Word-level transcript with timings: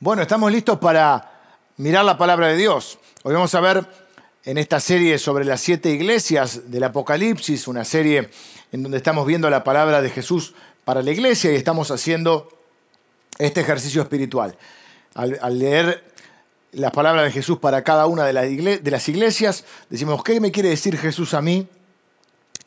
Bueno, 0.00 0.22
estamos 0.22 0.52
listos 0.52 0.78
para 0.78 1.28
mirar 1.76 2.04
la 2.04 2.16
palabra 2.16 2.46
de 2.46 2.56
Dios. 2.56 3.00
Hoy 3.24 3.34
vamos 3.34 3.52
a 3.56 3.60
ver 3.60 3.84
en 4.44 4.56
esta 4.56 4.78
serie 4.78 5.18
sobre 5.18 5.44
las 5.44 5.60
siete 5.60 5.90
iglesias 5.90 6.70
del 6.70 6.84
Apocalipsis, 6.84 7.66
una 7.66 7.84
serie 7.84 8.30
en 8.70 8.84
donde 8.84 8.98
estamos 8.98 9.26
viendo 9.26 9.50
la 9.50 9.64
palabra 9.64 10.00
de 10.00 10.08
Jesús 10.08 10.54
para 10.84 11.02
la 11.02 11.10
iglesia 11.10 11.50
y 11.50 11.56
estamos 11.56 11.90
haciendo 11.90 12.48
este 13.40 13.60
ejercicio 13.62 14.00
espiritual. 14.00 14.56
Al, 15.14 15.58
leer 15.58 16.04
las 16.70 16.92
palabras 16.92 17.24
de 17.24 17.32
Jesús 17.32 17.58
para 17.58 17.82
cada 17.82 18.06
una 18.06 18.24
de 18.24 18.32
las 18.92 19.08
iglesias, 19.08 19.64
decimos, 19.90 20.22
¿qué 20.22 20.40
me 20.40 20.52
quiere 20.52 20.68
decir 20.68 20.96
Jesús 20.96 21.34
a 21.34 21.42
mí? 21.42 21.66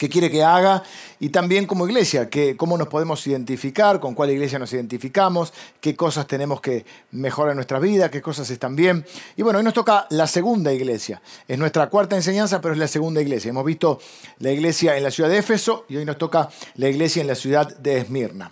Qué 0.01 0.09
quiere 0.09 0.31
que 0.31 0.43
haga 0.43 0.81
y 1.19 1.29
también 1.29 1.67
como 1.67 1.85
iglesia, 1.87 2.27
que, 2.27 2.57
cómo 2.57 2.75
nos 2.75 2.87
podemos 2.87 3.27
identificar, 3.27 3.99
con 3.99 4.15
cuál 4.15 4.31
iglesia 4.31 4.57
nos 4.57 4.73
identificamos, 4.73 5.53
qué 5.79 5.95
cosas 5.95 6.25
tenemos 6.25 6.59
que 6.59 6.87
mejorar 7.11 7.51
en 7.51 7.57
nuestra 7.57 7.77
vida, 7.77 8.09
qué 8.09 8.19
cosas 8.19 8.49
están 8.49 8.75
bien. 8.75 9.05
Y 9.37 9.43
bueno, 9.43 9.59
hoy 9.59 9.63
nos 9.63 9.75
toca 9.75 10.07
la 10.09 10.25
segunda 10.25 10.73
iglesia. 10.73 11.21
Es 11.47 11.59
nuestra 11.59 11.87
cuarta 11.87 12.15
enseñanza, 12.15 12.59
pero 12.59 12.73
es 12.73 12.79
la 12.79 12.87
segunda 12.87 13.21
iglesia. 13.21 13.49
Hemos 13.49 13.63
visto 13.63 13.99
la 14.39 14.49
iglesia 14.49 14.97
en 14.97 15.03
la 15.03 15.11
ciudad 15.11 15.29
de 15.29 15.37
Éfeso 15.37 15.85
y 15.87 15.97
hoy 15.97 16.05
nos 16.05 16.17
toca 16.17 16.49
la 16.77 16.89
iglesia 16.89 17.21
en 17.21 17.27
la 17.27 17.35
ciudad 17.35 17.77
de 17.77 17.99
Esmirna. 17.99 18.49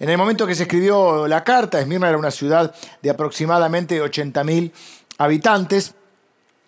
En 0.00 0.10
el 0.10 0.18
momento 0.18 0.48
que 0.48 0.56
se 0.56 0.64
escribió 0.64 1.28
la 1.28 1.44
carta, 1.44 1.78
Esmirna 1.78 2.08
era 2.08 2.18
una 2.18 2.32
ciudad 2.32 2.74
de 3.00 3.10
aproximadamente 3.10 4.02
80.000 4.02 4.72
habitantes 5.18 5.94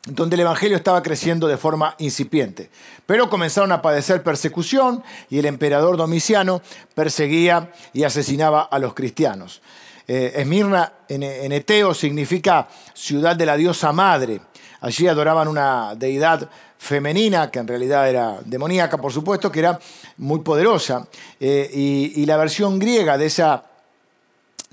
donde 0.07 0.35
el 0.35 0.41
Evangelio 0.41 0.77
estaba 0.77 1.03
creciendo 1.03 1.47
de 1.47 1.57
forma 1.57 1.95
incipiente. 1.99 2.71
Pero 3.07 3.29
comenzaron 3.29 3.73
a 3.73 3.83
padecer 3.83 4.23
persecución 4.23 5.03
y 5.29 5.39
el 5.39 5.47
emperador 5.47 5.97
Domiciano 5.97 6.63
perseguía 6.95 7.73
y 7.93 8.05
asesinaba 8.05 8.63
a 8.63 8.79
los 8.79 8.95
cristianos. 8.95 9.61
Eh, 10.09 10.33
Esmirna 10.37 10.93
en, 11.09 11.23
en 11.23 11.53
Eteo 11.53 11.95
significa 11.95 12.69
ciudad 12.95 13.37
de 13.37 13.47
la 13.47 13.57
diosa 13.57 13.93
madre. 13.93 14.41
Allí 14.81 15.07
adoraban 15.07 15.47
una 15.47 15.95
deidad 15.95 16.49
femenina, 16.81 17.51
que 17.51 17.59
en 17.59 17.69
realidad 17.69 18.09
era 18.09 18.39
demoníaca, 18.43 18.97
por 18.97 19.13
supuesto, 19.13 19.53
que 19.53 19.59
era 19.59 19.79
muy 20.17 20.41
poderosa. 20.41 21.07
Eh, 21.39 21.71
y, 22.17 22.25
la 22.25 22.39
versión 22.39 22.79
griega 22.79 23.19
de 23.19 23.27
esa, 23.27 23.65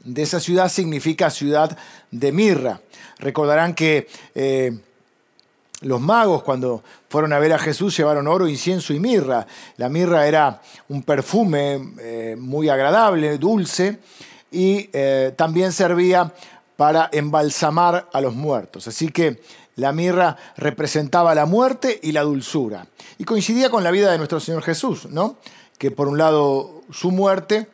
de 0.06 0.24
esa 0.24 0.40
ciudad 0.40 0.70
significa 0.70 1.30
ciudad 1.30 1.78
de 2.10 2.32
mirra. 2.32 2.80
Recordarán 3.20 3.76
que 3.76 4.08
eh, 4.34 4.80
los 5.82 6.02
magos 6.02 6.44
cuando 6.44 6.84
fueron 7.10 7.34
a 7.34 7.40
ver 7.40 7.54
a 7.54 7.60
Jesús 7.60 7.96
llevaron 7.96 8.28
oro, 8.28 8.48
incienso 8.48 8.94
y 8.94 9.00
mirra. 9.00 9.46
La 9.78 9.90
mirra 9.90 10.28
era 10.28 10.62
un 10.90 11.04
perfume 11.04 11.94
eh, 12.00 12.36
muy 12.38 12.70
agradable, 12.70 13.38
dulce, 13.38 14.00
y 14.52 14.90
eh, 14.94 15.34
también 15.36 15.72
servía 15.72 16.34
para 16.76 17.10
embalsamar 17.12 18.10
a 18.12 18.22
los 18.22 18.34
muertos. 18.34 18.88
Así 18.88 19.10
que 19.10 19.42
la 19.76 19.92
mirra 19.92 20.38
representaba 20.56 21.36
la 21.36 21.46
muerte 21.46 22.00
y 22.02 22.12
la 22.12 22.22
dulzura. 22.22 22.88
Y 23.18 23.24
coincidía 23.24 23.70
con 23.70 23.84
la 23.84 23.92
vida 23.92 24.12
de 24.12 24.18
nuestro 24.18 24.40
Señor 24.40 24.64
Jesús, 24.64 25.08
¿no? 25.10 25.38
Que 25.78 25.92
por 25.92 26.08
un 26.08 26.18
lado 26.18 26.82
su 26.92 27.12
muerte 27.12 27.68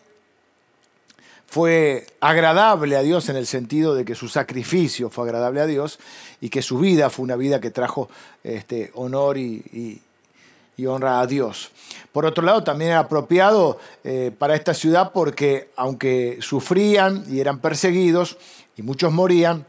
fue 1.53 2.07
agradable 2.19 2.95
a 2.95 3.03
Dios 3.03 3.29
en 3.29 3.35
el 3.35 3.45
sentido 3.45 3.93
de 3.93 4.05
que 4.05 4.15
su 4.15 4.27
sacrificio 4.27 5.11
fue 5.11 5.25
agradable 5.25 5.61
a 5.61 5.67
Dios 5.67 5.99
y 6.41 6.49
que 6.49 6.63
su 6.63 6.79
vida 6.79 7.11
fue 7.11 7.25
una 7.25 7.35
vida 7.35 7.61
que 7.61 7.69
trajo 7.69 8.09
este, 8.43 8.89
honor 8.95 9.37
y, 9.37 10.01
honra 10.87 11.19
a 11.19 11.27
Dios. 11.27 11.69
Por 12.11 12.25
otro 12.25 12.43
lado, 12.43 12.63
también 12.63 12.89
era 12.89 13.01
apropiado 13.01 13.77
eh, 14.03 14.31
para 14.35 14.55
esta 14.55 14.73
ciudad 14.73 15.11
porque 15.13 15.69
aunque 15.75 16.39
sufrían 16.41 17.23
y 17.29 17.39
eran 17.39 17.59
perseguidos 17.59 18.39
y 18.75 18.81
muchos 18.81 19.13
morían, 19.13 19.63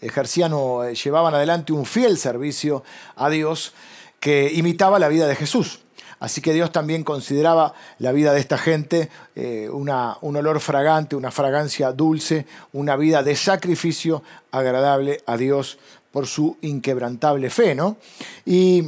ejercían 0.00 0.52
o 0.54 0.84
eh, 0.84 0.94
llevaban 0.94 1.34
adelante 1.34 1.72
un 1.72 1.86
fiel 1.86 2.16
servicio 2.18 2.84
a 3.16 3.28
Dios 3.30 3.72
que 4.20 4.52
imitaba 4.54 5.00
la 5.00 5.08
vida 5.08 5.26
de 5.26 5.34
Jesús. 5.34 5.80
Así 6.20 6.40
que 6.40 6.52
Dios 6.52 6.72
también 6.72 7.04
consideraba 7.04 7.74
la 7.98 8.12
vida 8.12 8.32
de 8.32 8.40
esta 8.40 8.58
gente 8.58 9.08
eh, 9.36 9.68
una, 9.70 10.16
un 10.20 10.36
olor 10.36 10.60
fragante, 10.60 11.16
una 11.16 11.30
fragancia 11.30 11.92
dulce, 11.92 12.46
una 12.72 12.96
vida 12.96 13.22
de 13.22 13.36
sacrificio 13.36 14.22
agradable 14.50 15.22
a 15.26 15.36
Dios 15.36 15.78
por 16.10 16.26
su 16.26 16.56
inquebrantable 16.62 17.50
fe. 17.50 17.74
¿no? 17.74 17.98
Y, 18.44 18.84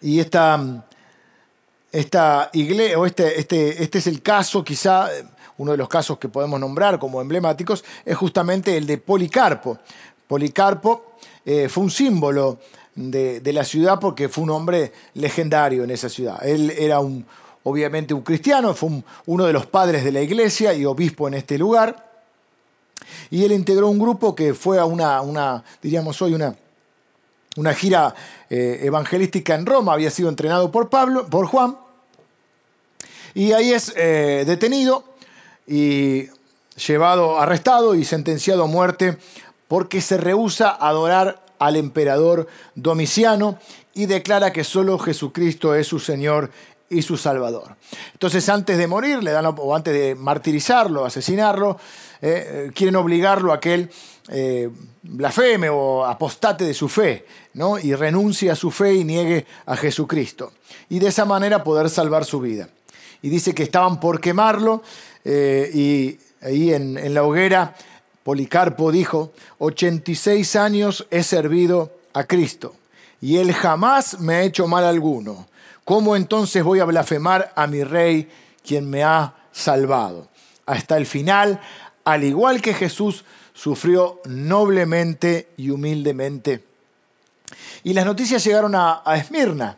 y 0.00 0.18
esta, 0.18 0.84
esta 1.92 2.50
iglesia, 2.52 2.98
o 2.98 3.06
este, 3.06 3.38
este, 3.38 3.82
este 3.82 3.98
es 3.98 4.06
el 4.06 4.22
caso, 4.22 4.64
quizá 4.64 5.08
uno 5.58 5.72
de 5.72 5.76
los 5.76 5.88
casos 5.88 6.18
que 6.18 6.28
podemos 6.28 6.58
nombrar 6.58 6.98
como 6.98 7.20
emblemáticos, 7.20 7.84
es 8.04 8.16
justamente 8.16 8.76
el 8.76 8.86
de 8.86 8.98
Policarpo. 8.98 9.78
Policarpo 10.26 11.12
eh, 11.44 11.68
fue 11.68 11.84
un 11.84 11.90
símbolo 11.90 12.58
de, 13.00 13.52
la 13.52 13.64
ciudad 13.64 13.98
porque 13.98 14.28
fue 14.28 14.44
un 14.44 14.50
hombre 14.50 14.92
legendario 15.14 15.84
en 15.84 15.90
esa 15.90 16.08
ciudad. 16.08 16.44
Él 16.46 16.70
era 16.70 17.00
un, 17.00 17.24
obviamente 17.64 18.14
un 18.14 18.22
cristiano, 18.22 18.74
fue 18.74 19.02
uno 19.26 19.46
de 19.46 19.52
los 19.52 19.66
padres 19.66 20.04
de 20.04 20.12
la 20.12 20.20
iglesia 20.20 20.74
y 20.74 20.84
obispo 20.84 21.28
en 21.28 21.34
este 21.34 21.56
lugar. 21.56 22.10
Y 23.30 23.44
él 23.44 23.52
integró 23.52 23.88
un 23.88 23.98
grupo 23.98 24.34
que 24.34 24.54
fue 24.54 24.78
a 24.78 24.84
una, 24.84 25.20
una 25.22 25.64
diríamos 25.80 26.20
hoy, 26.20 26.34
una, 26.34 26.54
una 27.56 27.74
gira 27.74 28.14
eh, 28.48 28.80
evangelística 28.82 29.54
en 29.54 29.66
Roma, 29.66 29.94
había 29.94 30.10
sido 30.10 30.28
entrenado 30.28 30.70
por 30.70 30.90
Pablo, 30.90 31.26
por 31.26 31.46
Juan, 31.46 31.76
y 33.34 33.52
ahí 33.52 33.72
es 33.72 33.92
eh, 33.96 34.44
detenido 34.46 35.04
y 35.66 36.28
llevado, 36.86 37.38
arrestado 37.38 37.94
y 37.94 38.04
sentenciado 38.04 38.64
a 38.64 38.66
muerte 38.66 39.18
porque 39.68 40.00
se 40.00 40.16
rehúsa 40.16 40.70
a 40.70 40.88
adorar 40.88 41.44
al 41.60 41.76
emperador 41.76 42.48
Domiciano 42.74 43.58
y 43.94 44.06
declara 44.06 44.52
que 44.52 44.64
solo 44.64 44.98
Jesucristo 44.98 45.74
es 45.74 45.86
su 45.86 46.00
Señor 46.00 46.50
y 46.88 47.02
su 47.02 47.16
Salvador. 47.16 47.76
Entonces 48.12 48.48
antes 48.48 48.76
de 48.76 48.86
morir, 48.88 49.22
le 49.22 49.30
dan, 49.30 49.46
o 49.46 49.76
antes 49.76 49.94
de 49.94 50.16
martirizarlo, 50.16 51.04
asesinarlo, 51.04 51.78
eh, 52.20 52.66
eh, 52.68 52.70
quieren 52.74 52.96
obligarlo 52.96 53.52
a 53.52 53.60
que 53.60 53.74
él 53.74 53.90
eh, 54.28 54.70
blasfeme 55.02 55.68
o 55.68 56.04
apostate 56.04 56.64
de 56.64 56.74
su 56.74 56.88
fe, 56.88 57.26
¿no? 57.54 57.78
y 57.78 57.94
renuncie 57.94 58.50
a 58.50 58.56
su 58.56 58.70
fe 58.70 58.94
y 58.94 59.04
niegue 59.04 59.46
a 59.66 59.76
Jesucristo. 59.76 60.52
Y 60.88 60.98
de 60.98 61.08
esa 61.08 61.26
manera 61.26 61.62
poder 61.62 61.90
salvar 61.90 62.24
su 62.24 62.40
vida. 62.40 62.68
Y 63.22 63.28
dice 63.28 63.54
que 63.54 63.62
estaban 63.62 64.00
por 64.00 64.20
quemarlo 64.20 64.82
y 65.22 66.18
ahí 66.40 66.72
en 66.72 67.12
la 67.12 67.22
hoguera 67.22 67.74
Policarpo 68.22 68.92
dijo, 68.92 69.32
86 69.58 70.56
años 70.56 71.06
he 71.10 71.22
servido 71.22 71.92
a 72.12 72.24
Cristo 72.24 72.74
y 73.20 73.36
él 73.38 73.52
jamás 73.52 74.20
me 74.20 74.34
ha 74.34 74.42
hecho 74.42 74.66
mal 74.66 74.84
alguno. 74.84 75.46
¿Cómo 75.84 76.16
entonces 76.16 76.62
voy 76.62 76.80
a 76.80 76.84
blasfemar 76.84 77.52
a 77.56 77.66
mi 77.66 77.82
rey 77.84 78.30
quien 78.64 78.88
me 78.88 79.02
ha 79.02 79.34
salvado? 79.52 80.28
Hasta 80.66 80.96
el 80.96 81.06
final, 81.06 81.60
al 82.04 82.24
igual 82.24 82.62
que 82.62 82.74
Jesús, 82.74 83.24
sufrió 83.52 84.20
noblemente 84.24 85.48
y 85.56 85.70
humildemente. 85.70 86.64
Y 87.82 87.92
las 87.92 88.06
noticias 88.06 88.44
llegaron 88.44 88.74
a, 88.74 89.02
Esmirna. 89.16 89.76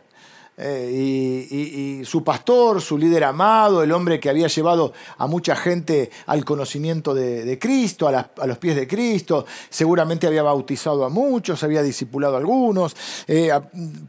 Eh, 0.55 1.47
y, 1.49 2.05
su 2.05 2.23
pastor, 2.23 2.79
su 2.81 2.97
líder 2.97 3.23
amado, 3.23 3.81
el 3.81 3.91
hombre 3.91 4.19
que 4.19 4.29
había 4.29 4.47
llevado 4.47 4.93
a 5.17 5.25
mucha 5.25 5.55
gente 5.55 6.11
al 6.27 6.45
conocimiento 6.45 7.13
de, 7.15 7.57
Cristo, 7.59 8.07
a, 8.07 8.45
los 8.45 8.57
pies 8.59 8.75
de 8.75 8.87
Cristo, 8.87 9.45
seguramente 9.69 10.27
había 10.27 10.43
bautizado 10.43 11.05
a 11.05 11.09
muchos, 11.09 11.63
había 11.63 11.81
discipulado 11.81 12.35
a 12.35 12.37
algunos, 12.37 12.95
eh, 13.27 13.51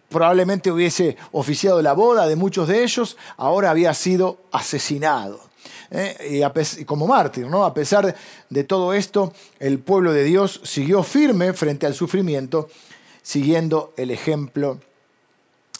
probablemente 0.08 0.70
hubiese 0.70 1.16
oficiado 1.32 1.80
la 1.80 1.94
boda 1.94 2.26
de 2.26 2.36
muchos 2.36 2.68
de 2.68 2.82
ellos, 2.82 3.16
ahora 3.36 3.70
había 3.70 3.94
sido 3.94 4.38
asesinado. 4.52 5.40
Eh, 5.90 6.42
y, 6.78 6.84
como 6.84 7.06
mártir, 7.06 7.46
¿no? 7.46 7.64
A 7.64 7.72
pesar 7.72 8.14
de 8.50 8.64
todo 8.64 8.92
esto, 8.92 9.32
el 9.60 9.78
pueblo 9.78 10.12
de 10.12 10.24
Dios 10.24 10.60
siguió 10.64 11.02
firme 11.02 11.52
frente 11.52 11.86
al 11.86 11.94
sufrimiento, 11.94 12.68
siguiendo 13.22 13.94
el 13.96 14.10
ejemplo 14.10 14.74
de 14.74 14.93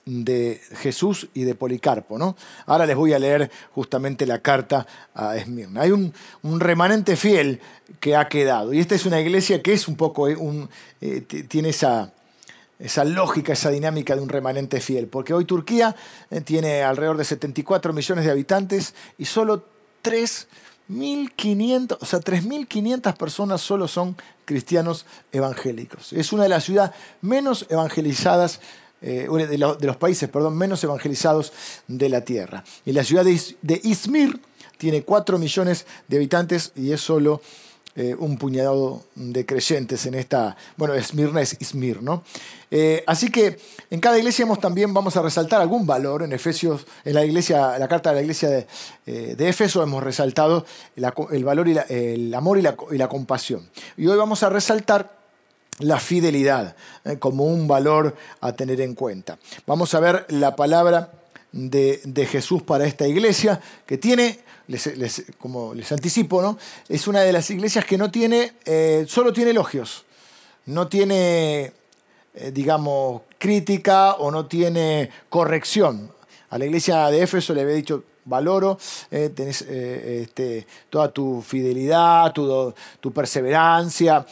Jesús 0.07 1.29
y 1.35 1.45
de 1.45 1.55
Policarpo. 1.55 2.19
¿no? 2.19 2.37
Ahora 2.67 2.87
les 2.87 2.97
voy 2.97 3.13
a 3.13 3.19
leer 3.19 3.51
justamente 3.73 4.27
la 4.27 4.41
carta 4.41 4.87
a 5.15 5.37
Esmirna. 5.37 5.83
Hay 5.83 5.93
un, 5.93 6.13
remanente 6.61 7.17
fiel 7.17 7.61
que 8.01 8.17
ha 8.17 8.29
quedado. 8.29 8.73
Y 8.73 8.81
esta 8.81 8.95
es 8.95 9.07
una 9.07 9.21
iglesia 9.21 9.63
que 9.63 9.73
es 9.73 9.89
un 9.89 9.97
poco, 9.97 10.29
eh, 10.29 10.37
eh, 11.01 11.21
tiene 11.49 11.71
esa, 11.71 12.13
esa 12.79 13.05
lógica, 13.05 13.53
esa 13.55 13.71
dinámica 13.71 14.15
de 14.15 14.23
un 14.23 14.29
remanente 14.29 14.81
fiel. 14.81 15.07
Porque 15.07 15.33
hoy 15.33 15.45
Turquía 15.45 15.97
eh, 16.31 16.41
tiene 16.41 16.83
alrededor 16.83 17.17
de 17.17 17.25
74 17.25 17.93
millones 17.93 18.25
de 18.25 18.31
habitantes 18.31 18.95
y 19.17 19.25
solo 19.25 19.65
3.500, 20.03 21.97
o 22.01 22.05
sea, 22.05 22.21
3.500 22.21 23.17
personas 23.17 23.63
solo 23.63 23.89
son 23.89 24.17
cristianos 24.45 25.07
evangélicos. 25.33 26.13
Es 26.13 26.33
una 26.33 26.43
de 26.43 26.51
las 26.51 26.65
ciudades 26.65 26.95
menos 27.23 27.67
evangelizadas 27.71 28.61
eh, 29.05 29.29
de, 29.29 29.59
los 29.59 29.97
países 29.97 30.29
perdón, 30.29 30.57
menos 30.57 30.83
evangelizados 30.83 31.53
de 31.87 32.09
la 32.09 32.23
tierra. 32.23 32.65
Y 32.87 32.93
la 32.93 33.05
ciudad 33.05 33.25
de, 33.25 33.81
Izmir 33.83 34.41
tiene 34.79 35.03
4 35.03 35.39
millones 35.39 35.87
de 36.09 36.17
habitantes 36.17 36.73
y 36.75 36.93
es 36.93 37.01
solo 37.01 37.41
eh, 37.97 38.17
un 38.19 38.39
puñado 38.39 39.05
de 39.15 39.47
creyentes 39.47 40.07
en 40.07 40.15
esta, 40.15 40.57
bueno, 40.77 40.95
Esmirna 40.95 41.43
es 41.43 41.57
Ismir, 41.61 42.03
¿no? 42.03 42.25
Eh, 42.77 43.05
así 43.07 43.31
que 43.31 43.57
en 43.89 44.01
cada 44.01 44.19
iglesia 44.19 44.43
hemos, 44.43 44.59
también 44.59 44.93
vamos 44.93 45.17
a 45.17 45.23
resaltar 45.23 45.61
algún 45.61 45.87
valor. 45.87 46.25
En 46.25 46.33
Efesios, 46.33 46.85
en 47.05 47.15
la 47.15 47.25
iglesia, 47.25 47.79
la 47.79 47.87
carta 47.87 48.11
de 48.11 48.17
la 48.17 48.23
iglesia 48.23 48.49
de, 48.49 48.67
eh, 49.07 49.35
de 49.37 49.49
Éfeso 49.49 49.81
hemos 49.81 50.03
resaltado 50.03 50.67
el 51.31 51.45
valor 51.45 51.69
y 51.69 51.79
el 51.89 52.35
amor 52.35 52.59
y 52.59 52.63
la, 52.63 53.09
compasión. 53.09 53.69
Y 53.97 54.09
hoy 54.09 54.17
vamos 54.17 54.43
a 54.43 54.49
resaltar 54.49 55.24
la 55.79 55.99
fidelidad 55.99 56.77
como 57.19 57.45
un 57.45 57.67
valor 57.67 58.17
a 58.41 58.53
tener 58.53 58.81
en 58.81 58.95
cuenta. 58.95 59.39
Vamos 59.67 59.95
a 59.95 60.01
ver 60.01 60.27
la 60.29 60.55
palabra 60.57 61.13
de, 61.53 62.01
de 62.05 62.27
Jesús 62.27 62.63
para 62.63 62.87
esta 62.87 63.07
iglesia 63.07 63.61
que 63.87 63.99
tiene 63.99 64.45
como 65.39 65.75
les 65.75 65.93
anticipo, 65.93 66.41
¿no? 66.41 66.59
es 66.89 67.07
una 67.07 67.21
de 67.21 67.33
las 67.33 67.51
iglesias 67.51 67.85
que 67.85 67.99
no 67.99 68.11
tiene, 68.11 68.55
eh, 68.65 69.05
solo 69.09 69.33
tiene 69.33 69.51
elogios, 69.51 70.05
no 70.67 70.89
tiene, 70.89 71.73
eh, 72.35 72.51
digamos, 72.53 73.23
crítica 73.39 74.15
o 74.15 74.31
no 74.31 74.47
tiene 74.47 75.11
corrección. 75.29 76.11
A 76.49 76.59
la 76.59 76.65
iglesia 76.65 77.11
de 77.11 77.23
Éfeso 77.23 77.53
le 77.53 77.63
había 77.63 77.75
dicho, 77.75 78.05
valoro, 78.25 78.79
eh, 79.11 79.31
tenés 79.35 79.63
este, 79.63 80.67
toda 80.91 81.13
tu 81.13 81.43
fidelidad, 81.43 82.33
tu, 82.33 82.73
tu 83.01 83.13
perseverancia, 83.13 84.25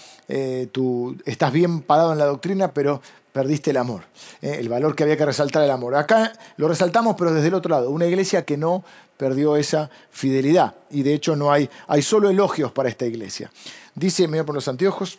tu, 0.71 1.17
estás 1.25 1.53
bien 1.53 1.83
parado 1.83 2.13
en 2.13 2.19
la 2.19 2.25
doctrina, 2.27 2.73
pero 2.73 3.03
perdiste 3.33 3.71
el 3.71 3.77
amor. 3.77 4.03
el 4.41 4.69
valor 4.69 4.95
que 4.95 5.03
había 5.03 5.17
que 5.17 5.27
resaltar 5.27 5.63
el 5.63 5.71
amor. 5.71 5.95
Acá 5.95 6.33
lo 6.57 6.69
resaltamos, 6.69 7.17
pero 7.19 7.33
desde 7.33 7.49
el 7.49 7.55
otro 7.55 7.71
lado. 7.71 7.91
Una 7.91 8.07
iglesia 8.07 8.45
que 8.45 8.57
no 8.57 8.85
perdió 9.17 9.57
esa 9.57 9.89
fidelidad. 10.11 10.75
Y 10.91 11.03
de 11.03 11.15
hecho 11.15 11.37
no 11.37 11.53
hay, 11.53 11.71
hay 11.87 12.03
solo 12.03 12.29
elogios 12.29 12.73
para 12.73 12.89
esta 12.89 13.07
iglesia. 13.07 13.51
Dice, 13.95 14.27
voy 14.27 14.43
por 14.43 14.55
los 14.55 14.69
anteojos, 14.69 15.19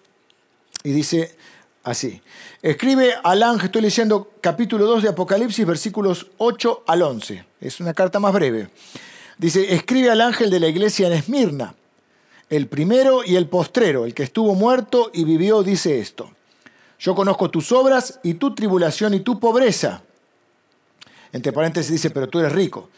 y 0.84 0.92
dice 0.92 1.36
así. 1.84 2.22
Escribe 2.62 3.14
al 3.24 3.44
ángel, 3.44 3.66
estoy 3.66 3.82
leyendo 3.82 4.32
capítulo 4.42 4.86
2 4.86 5.04
de 5.04 5.10
Apocalipsis, 5.10 5.66
versículos 5.66 6.28
8 6.38 6.84
al 6.88 7.02
11. 7.02 7.46
Es 7.62 7.80
una 7.80 7.94
carta 7.94 8.20
más 8.20 8.34
breve. 8.34 8.70
Dice, 9.38 9.74
escribe 9.74 10.10
al 10.10 10.22
ángel 10.22 10.50
de 10.50 10.60
la 10.60 10.68
iglesia 10.68 11.08
en 11.08 11.14
Esmirna, 11.14 11.76
el 12.50 12.68
primero 12.68 13.24
y 13.24 13.36
el 13.36 13.48
postrero, 13.48 14.06
el 14.06 14.14
que 14.14 14.24
estuvo 14.24 14.56
muerto 14.56 15.12
y 15.14 15.24
vivió, 15.24 15.64
dice 15.64 16.00
esto. 16.00 16.32
Yo 17.00 17.16
conozco 17.16 17.50
tus 17.50 17.72
obras 17.72 18.20
y 18.24 18.36
tu 18.36 18.56
tribulación 18.56 19.14
y 19.14 19.20
tu 19.20 19.40
pobreza. 19.40 20.02
Entre 21.32 21.52
paréntesis 21.52 21.92
dice, 21.92 22.12
pero 22.12 22.30
tú 22.30 22.40
eres 22.40 22.52
rico 22.52 22.90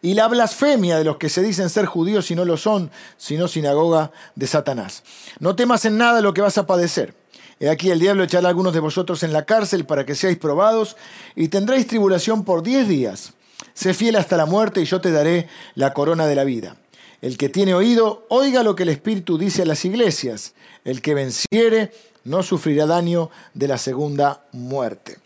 y 0.00 0.14
la 0.14 0.28
blasfemia 0.28 0.98
de 0.98 1.04
los 1.04 1.16
que 1.16 1.28
se 1.28 1.42
dicen 1.42 1.70
ser 1.70 1.86
judíos 1.86 2.30
y 2.30 2.34
no 2.34 2.44
lo 2.44 2.56
son, 2.56 2.90
sino 3.16 3.48
sinagoga 3.48 4.12
de 4.34 4.46
Satanás. 4.46 5.02
No 5.40 5.56
temas 5.56 5.84
en 5.84 5.98
nada 5.98 6.20
lo 6.20 6.34
que 6.34 6.40
vas 6.40 6.58
a 6.58 6.66
padecer. 6.66 7.14
He 7.60 7.68
aquí 7.68 7.90
el 7.90 7.98
diablo 7.98 8.24
echará 8.24 8.46
a 8.46 8.50
algunos 8.50 8.72
de 8.72 8.80
vosotros 8.80 9.22
en 9.22 9.32
la 9.32 9.44
cárcel 9.44 9.84
para 9.84 10.06
que 10.06 10.14
seáis 10.14 10.38
probados 10.38 10.96
y 11.34 11.48
tendréis 11.48 11.86
tribulación 11.86 12.44
por 12.44 12.62
diez 12.62 12.86
días. 12.86 13.32
Sé 13.74 13.94
fiel 13.94 14.16
hasta 14.16 14.36
la 14.36 14.46
muerte 14.46 14.80
y 14.80 14.84
yo 14.84 15.00
te 15.00 15.10
daré 15.10 15.48
la 15.74 15.92
corona 15.92 16.26
de 16.26 16.34
la 16.34 16.44
vida. 16.44 16.76
El 17.20 17.36
que 17.36 17.48
tiene 17.48 17.74
oído, 17.74 18.26
oiga 18.28 18.62
lo 18.62 18.76
que 18.76 18.84
el 18.84 18.90
Espíritu 18.90 19.38
dice 19.38 19.62
a 19.62 19.66
las 19.66 19.84
iglesias. 19.84 20.54
El 20.84 21.02
que 21.02 21.14
venciere 21.14 21.92
no 22.24 22.42
sufrirá 22.42 22.86
daño 22.86 23.30
de 23.54 23.68
la 23.68 23.78
segunda 23.78 24.44
muerte. 24.52 25.18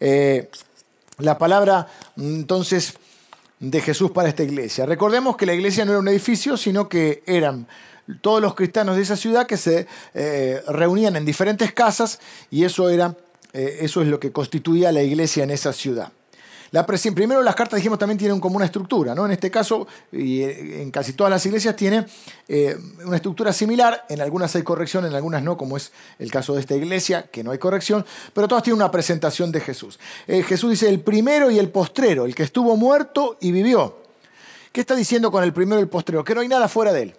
Eh, 0.00 0.50
la 1.18 1.38
palabra 1.38 1.88
entonces 2.16 2.94
de 3.58 3.80
Jesús 3.80 4.10
para 4.10 4.28
esta 4.28 4.42
iglesia. 4.42 4.84
Recordemos 4.84 5.36
que 5.36 5.46
la 5.46 5.54
iglesia 5.54 5.84
no 5.84 5.92
era 5.92 6.00
un 6.00 6.08
edificio, 6.08 6.58
sino 6.58 6.88
que 6.88 7.22
eran 7.26 7.66
todos 8.20 8.40
los 8.40 8.54
cristianos 8.54 8.96
de 8.96 9.02
esa 9.02 9.16
ciudad 9.16 9.46
que 9.46 9.56
se 9.56 9.86
eh, 10.14 10.62
reunían 10.68 11.16
en 11.16 11.24
diferentes 11.24 11.72
casas 11.72 12.20
y 12.50 12.64
eso, 12.64 12.88
era, 12.88 13.14
eh, 13.52 13.78
eso 13.80 14.02
es 14.02 14.08
lo 14.08 14.20
que 14.20 14.32
constituía 14.32 14.92
la 14.92 15.02
iglesia 15.02 15.44
en 15.44 15.50
esa 15.50 15.72
ciudad 15.72 16.12
primero 17.14 17.42
las 17.42 17.54
cartas, 17.54 17.78
dijimos, 17.78 17.98
también 17.98 18.18
tienen 18.18 18.38
como 18.38 18.56
una 18.56 18.66
estructura. 18.66 19.14
¿no? 19.14 19.24
En 19.24 19.32
este 19.32 19.50
caso, 19.50 19.86
y 20.12 20.42
eh, 20.42 20.82
en 20.82 20.90
casi 20.90 21.14
todas 21.14 21.30
las 21.30 21.46
iglesias, 21.46 21.74
tiene 21.74 22.04
una 23.06 23.16
estructura 23.16 23.50
similar. 23.50 24.04
En 24.10 24.20
algunas 24.20 24.54
hay 24.56 24.62
corrección, 24.62 25.06
en 25.06 25.14
algunas 25.14 25.42
no, 25.42 25.56
como 25.56 25.78
es 25.78 25.90
el 26.18 26.30
caso 26.30 26.52
de 26.52 26.60
esta 26.60 26.74
iglesia, 26.74 27.30
que 27.32 27.42
no 27.42 27.52
hay 27.52 27.58
corrección. 27.58 28.04
Pero 28.34 28.46
todas 28.46 28.62
tienen 28.62 28.82
una 28.82 28.90
presentación 28.90 29.50
de 29.50 29.60
Jesús. 29.60 29.98
Jesús 30.26 30.68
dice 30.68 30.90
el 30.90 31.00
primero 31.00 31.50
y 31.50 31.58
el 31.58 31.70
postrero, 31.70 32.26
el 32.26 32.34
que 32.34 32.42
estuvo 32.42 32.76
muerto 32.76 33.38
y 33.40 33.52
vivió. 33.52 34.02
¿Qué 34.70 34.82
está 34.82 34.94
diciendo 34.94 35.30
con 35.30 35.42
el 35.44 35.54
primero 35.54 35.80
y 35.80 35.84
el 35.84 35.88
postrero? 35.88 36.24
Que 36.24 36.34
no 36.34 36.42
hay 36.42 36.48
nada 36.48 36.68
fuera 36.68 36.92
de 36.92 37.04
él 37.04 37.14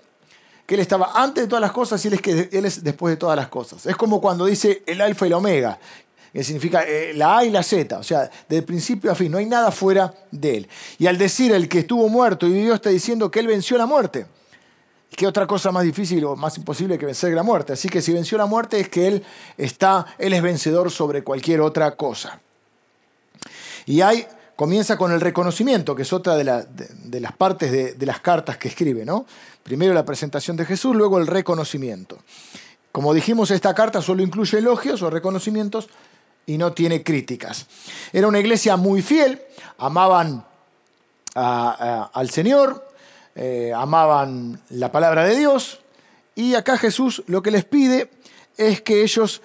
que 0.67 0.75
Él 0.75 0.81
estaba 0.81 1.13
antes 1.15 1.45
de 1.45 1.47
todas 1.47 1.61
las 1.61 1.71
cosas 1.71 2.03
y 2.05 2.09
Él 2.09 2.13
es, 2.15 2.21
que 2.21 2.49
él 2.51 2.65
es 2.65 2.83
después 2.83 3.13
de 3.13 3.17
todas 3.17 3.35
las 3.35 3.47
cosas. 3.47 3.87
Es 3.87 3.95
como 3.95 4.21
cuando 4.21 4.45
dice 4.45 4.83
el 4.85 5.01
alfa 5.01 5.25
y 5.25 5.29
la 5.29 5.37
omega, 5.37 5.79
que 6.31 6.43
significa 6.43 6.83
eh, 6.83 7.13
la 7.15 7.39
A 7.39 7.45
y 7.45 7.49
la 7.49 7.63
Z, 7.63 7.97
o 7.97 8.03
sea, 8.03 8.29
de 8.47 8.61
principio 8.61 9.11
a 9.11 9.15
fin, 9.15 9.31
no 9.31 9.39
hay 9.39 9.47
nada 9.47 9.71
fuera 9.71 10.13
de 10.29 10.57
él. 10.57 10.69
Y 10.99 11.07
al 11.07 11.17
decir 11.17 11.51
el 11.51 11.67
que 11.67 11.79
estuvo 11.79 12.07
muerto 12.09 12.45
y 12.45 12.51
vivió, 12.51 12.75
está 12.75 12.91
diciendo 12.91 13.31
que 13.31 13.39
él 13.39 13.47
venció 13.47 13.75
la 13.75 13.87
muerte. 13.87 14.27
¿Qué 15.09 15.25
otra 15.25 15.47
cosa 15.47 15.71
más 15.71 15.83
difícil 15.83 16.23
o 16.25 16.35
más 16.35 16.55
imposible 16.59 16.99
que 16.99 17.07
vencer 17.07 17.33
la 17.33 17.41
muerte? 17.41 17.73
Así 17.73 17.89
que 17.89 18.03
si 18.03 18.13
venció 18.13 18.37
la 18.37 18.45
muerte 18.45 18.79
es 18.79 18.89
que 18.89 19.07
él 19.07 19.23
está, 19.57 20.05
él 20.19 20.33
es 20.33 20.43
vencedor 20.43 20.91
sobre 20.91 21.23
cualquier 21.23 21.61
otra 21.61 21.95
cosa. 21.95 22.39
Y 23.87 24.01
hay, 24.01 24.27
comienza 24.57 24.97
con 24.97 25.13
el 25.13 25.21
reconocimiento, 25.21 25.95
que 25.95 26.01
es 26.01 26.11
otra 26.11 26.35
de, 26.35 26.43
las 26.43 27.31
partes 27.37 27.71
de, 27.97 28.05
las 28.05 28.19
cartas 28.19 28.57
que 28.57 28.67
escribe, 28.67 29.05
¿no? 29.05 29.25
Primero 29.63 29.93
la 29.93 30.03
presentación 30.03 30.57
de 30.57 30.65
Jesús, 30.65 30.93
luego 30.93 31.17
el 31.19 31.27
reconocimiento. 31.27 32.17
Como 32.91 33.13
dijimos, 33.13 33.51
esta 33.51 33.73
carta 33.73 34.01
solo 34.01 34.23
incluye 34.23 34.57
elogios 34.57 35.01
o 35.01 35.09
reconocimientos, 35.09 35.87
y 36.47 36.57
no 36.57 36.73
tiene 36.73 37.03
críticas. 37.03 37.67
Era 38.11 38.27
una 38.27 38.39
iglesia 38.39 38.77
muy 38.77 39.03
fiel, 39.03 39.41
amaban 39.77 40.43
al 41.35 42.29
Señor, 42.31 42.89
eh, 43.35 43.71
amaban 43.75 44.59
la 44.69 44.91
palabra 44.91 45.25
de 45.25 45.35
Dios 45.35 45.81
y 46.33 46.55
acá 46.55 46.77
Jesús 46.77 47.21
lo 47.27 47.43
que 47.43 47.51
les 47.51 47.65
pide 47.65 48.09
es 48.57 48.81
que 48.81 49.03
ellos 49.03 49.43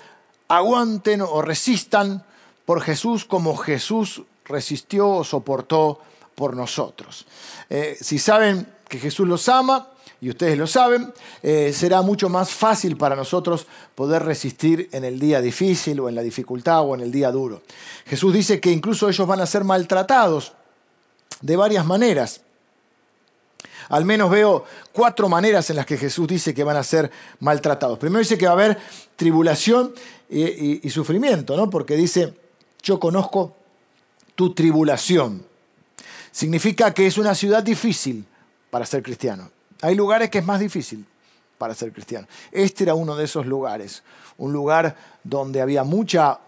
aguanten 0.48 1.20
o 1.20 1.42
resistan 1.42 2.24
por 2.64 2.80
Jesús 2.80 3.26
como 3.26 3.54
Jesús 3.56 4.22
resistió 4.44 5.08
o 5.08 5.24
soportó 5.24 6.00
por 6.34 6.56
nosotros. 6.56 7.26
Eh, 7.68 7.96
si 8.00 8.18
saben 8.18 8.66
que 8.88 8.98
Jesús 8.98 9.26
los 9.26 9.48
ama, 9.48 9.88
y 10.22 10.30
ustedes 10.30 10.56
lo 10.56 10.68
saben, 10.68 11.12
eh, 11.42 11.72
será 11.74 12.00
mucho 12.00 12.28
más 12.28 12.48
fácil 12.48 12.96
para 12.96 13.16
nosotros 13.16 13.66
poder 13.96 14.22
resistir 14.22 14.88
en 14.92 15.04
el 15.04 15.18
día 15.18 15.40
difícil 15.40 15.98
o 15.98 16.08
en 16.08 16.14
la 16.14 16.22
dificultad 16.22 16.82
o 16.82 16.94
en 16.94 17.00
el 17.00 17.10
día 17.10 17.32
duro. 17.32 17.62
Jesús 18.06 18.32
dice 18.32 18.60
que 18.60 18.70
incluso 18.70 19.08
ellos 19.08 19.26
van 19.26 19.40
a 19.40 19.46
ser 19.46 19.64
maltratados 19.64 20.52
de 21.40 21.56
varias 21.56 21.84
maneras. 21.84 22.42
Al 23.88 24.04
menos 24.04 24.30
veo 24.30 24.64
cuatro 24.92 25.28
maneras 25.28 25.68
en 25.70 25.76
las 25.76 25.86
que 25.86 25.98
Jesús 25.98 26.28
dice 26.28 26.54
que 26.54 26.62
van 26.62 26.76
a 26.76 26.84
ser 26.84 27.10
maltratados. 27.40 27.98
Primero 27.98 28.20
dice 28.20 28.38
que 28.38 28.46
va 28.46 28.52
a 28.52 28.54
haber 28.54 28.78
tribulación 29.16 29.92
y, 30.30 30.86
y 30.86 30.90
sufrimiento, 30.90 31.56
¿no? 31.56 31.68
Porque 31.68 31.96
dice, 31.96 32.32
yo 32.80 33.00
conozco 33.00 33.56
tu 34.42 34.52
tribulación. 34.54 35.46
Significa 36.32 36.92
que 36.92 37.06
es 37.06 37.16
una 37.16 37.32
ciudad 37.32 37.62
difícil 37.62 38.26
para 38.70 38.84
ser 38.84 39.00
cristiano. 39.00 39.48
Hay 39.82 39.94
lugares 39.94 40.30
que 40.30 40.38
es 40.38 40.44
más 40.44 40.58
difícil 40.58 41.06
para 41.58 41.76
ser 41.76 41.92
cristiano. 41.92 42.26
Este 42.50 42.82
era 42.82 42.96
uno 42.96 43.14
de 43.14 43.26
esos 43.26 43.46
lugares, 43.46 44.02
un 44.38 44.52
lugar 44.52 44.96
donde 45.22 45.60
había 45.60 45.84
mucha, 45.84 46.40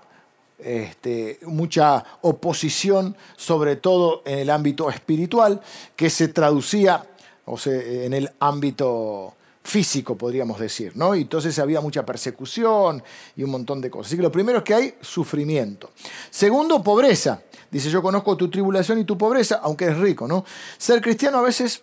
este, 0.58 1.38
mucha 1.46 2.04
oposición, 2.22 3.16
sobre 3.36 3.76
todo 3.76 4.22
en 4.24 4.40
el 4.40 4.50
ámbito 4.50 4.90
espiritual, 4.90 5.60
que 5.94 6.10
se 6.10 6.26
traducía 6.26 7.06
o 7.44 7.56
en 7.64 8.12
el 8.12 8.28
ámbito 8.40 9.34
físico, 9.64 10.16
podríamos 10.16 10.61
decir, 10.61 10.92
¿no? 10.94 11.14
Y 11.14 11.23
entonces 11.23 11.59
había 11.59 11.80
mucha 11.80 12.04
persecución 12.04 13.02
y 13.35 13.42
un 13.42 13.50
montón 13.50 13.80
de 13.80 13.90
cosas. 13.90 14.09
Así 14.09 14.16
que 14.16 14.23
lo 14.23 14.30
primero 14.30 14.59
es 14.59 14.64
que 14.64 14.75
hay 14.75 14.94
sufrimiento. 15.00 15.90
Segundo, 16.30 16.83
pobreza. 16.83 17.42
Dice, 17.71 17.90
yo 17.90 18.02
conozco 18.02 18.37
tu 18.37 18.50
tribulación 18.50 19.00
y 19.00 19.04
tu 19.04 19.16
pobreza, 19.16 19.61
aunque 19.62 19.87
eres 19.87 19.99
rico, 19.99 20.28
¿no? 20.28 20.44
Ser 20.76 21.00
cristiano 21.00 21.38
a 21.38 21.42
veces 21.42 21.83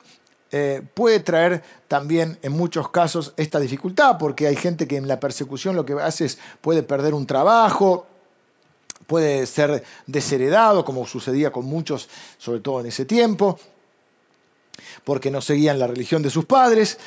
eh, 0.52 0.82
puede 0.94 1.22
traer 1.22 1.64
también 1.88 2.38
en 2.44 2.52
muchos 2.52 2.90
casos 2.90 3.34
esta 3.36 3.60
dificultad, 3.60 4.18
porque 4.20 4.48
hay 4.48 4.56
gente 4.56 4.88
que 4.88 4.98
en 4.98 5.08
la 5.08 5.20
persecución 5.20 5.76
lo 5.76 5.86
que 5.86 5.94
hace 5.94 6.26
es 6.26 6.38
puede 6.62 6.84
perder 6.84 7.14
un 7.14 7.26
trabajo, 7.26 8.06
puede 9.08 9.48
ser 9.48 9.84
desheredado, 10.06 10.86
como 10.86 11.08
sucedía 11.08 11.52
con 11.52 11.66
muchos, 11.66 12.10
sobre 12.38 12.60
todo 12.60 12.82
en 12.82 12.86
ese 12.86 13.06
tiempo, 13.06 13.60
porque 15.04 15.32
no 15.32 15.42
seguían 15.42 15.80
la 15.80 15.88
religión 15.88 16.22
de 16.22 16.30
sus 16.30 16.46
padres, 16.46 17.00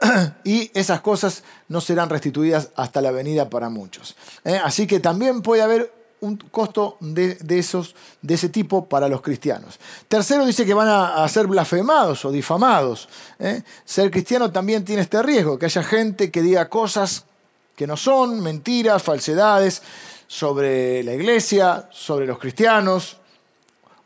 y 0.44 0.70
esas 0.74 1.00
cosas 1.00 1.42
no 1.68 1.80
serán 1.80 2.10
restituidas 2.10 2.70
hasta 2.76 3.00
la 3.00 3.10
venida 3.10 3.48
para 3.48 3.68
muchos. 3.68 4.16
¿eh? 4.44 4.60
Así 4.62 4.86
que 4.86 5.00
también 5.00 5.42
puede 5.42 5.62
haber 5.62 5.92
un 6.20 6.36
costo 6.36 6.96
de, 7.00 7.36
esos, 7.50 7.94
de 8.22 8.34
ese 8.34 8.48
tipo 8.48 8.86
para 8.86 9.08
los 9.08 9.20
cristianos. 9.20 9.78
Tercero 10.08 10.46
dice 10.46 10.64
que 10.64 10.72
van 10.72 10.88
a, 10.88 11.28
ser 11.28 11.46
blasfemados 11.46 12.24
o 12.24 12.32
difamados. 12.32 13.08
¿eh? 13.38 13.62
Ser 13.84 14.10
cristiano 14.10 14.50
también 14.50 14.84
tiene 14.84 15.02
este 15.02 15.22
riesgo, 15.22 15.58
que 15.58 15.66
haya 15.66 15.82
gente 15.82 16.30
que 16.30 16.42
diga 16.42 16.68
cosas 16.68 17.24
que 17.76 17.86
no 17.86 17.96
son, 17.96 18.40
mentiras, 18.40 19.02
falsedades 19.02 19.82
sobre 20.26 21.02
la 21.02 21.12
iglesia, 21.12 21.88
sobre 21.90 22.26
los 22.26 22.38
cristianos 22.38 23.18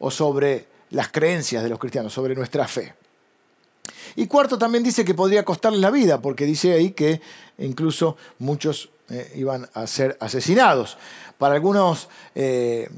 o 0.01 0.11
sobre 0.11 0.67
las 0.91 1.09
creencias 1.09 1.63
de 1.63 1.69
los 1.69 1.79
cristianos, 1.79 2.13
sobre 2.13 2.35
nuestra 2.35 2.67
fe. 2.67 2.95
Y 4.17 4.27
cuarto, 4.27 4.59
también 4.59 4.83
dice 4.85 5.05
que 5.05 5.15
podría 5.15 5.45
costarles 5.45 5.81
la 5.81 5.91
vida, 5.91 6.21
porque 6.21 6.45
dice 6.45 6.73
ahí 6.73 6.93
que 6.93 7.21
incluso 7.59 8.17
muchos 8.39 8.91
eh, 9.11 9.33
iban 9.37 9.67
a 9.73 9.87
ser 9.87 10.19
asesinados. 10.21 10.99
Para 11.39 11.55
algunos, 11.55 12.11
eh, 12.35 12.91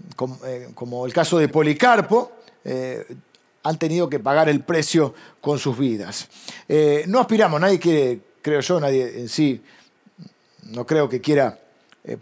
eh, 0.45 0.69
como, 0.75 1.07
el 1.07 1.13
caso 1.13 1.39
de 1.39 1.49
Policarpo, 1.49 2.33
han 3.63 3.79
tenido 3.79 4.09
que 4.09 4.19
pagar 4.19 4.49
el 4.49 4.65
precio 4.65 5.15
con 5.41 5.59
sus 5.59 5.79
vidas. 5.79 6.29
no 7.07 7.21
aspiramos, 7.21 7.61
nadie 7.61 7.79
quiere, 7.79 8.21
creo 8.43 8.61
yo, 8.61 8.81
nadie 8.81 9.21
en 9.21 9.29
sí, 9.29 9.63
no 10.65 10.85
creo 10.85 11.09
que 11.09 11.21
quiera 11.21 11.59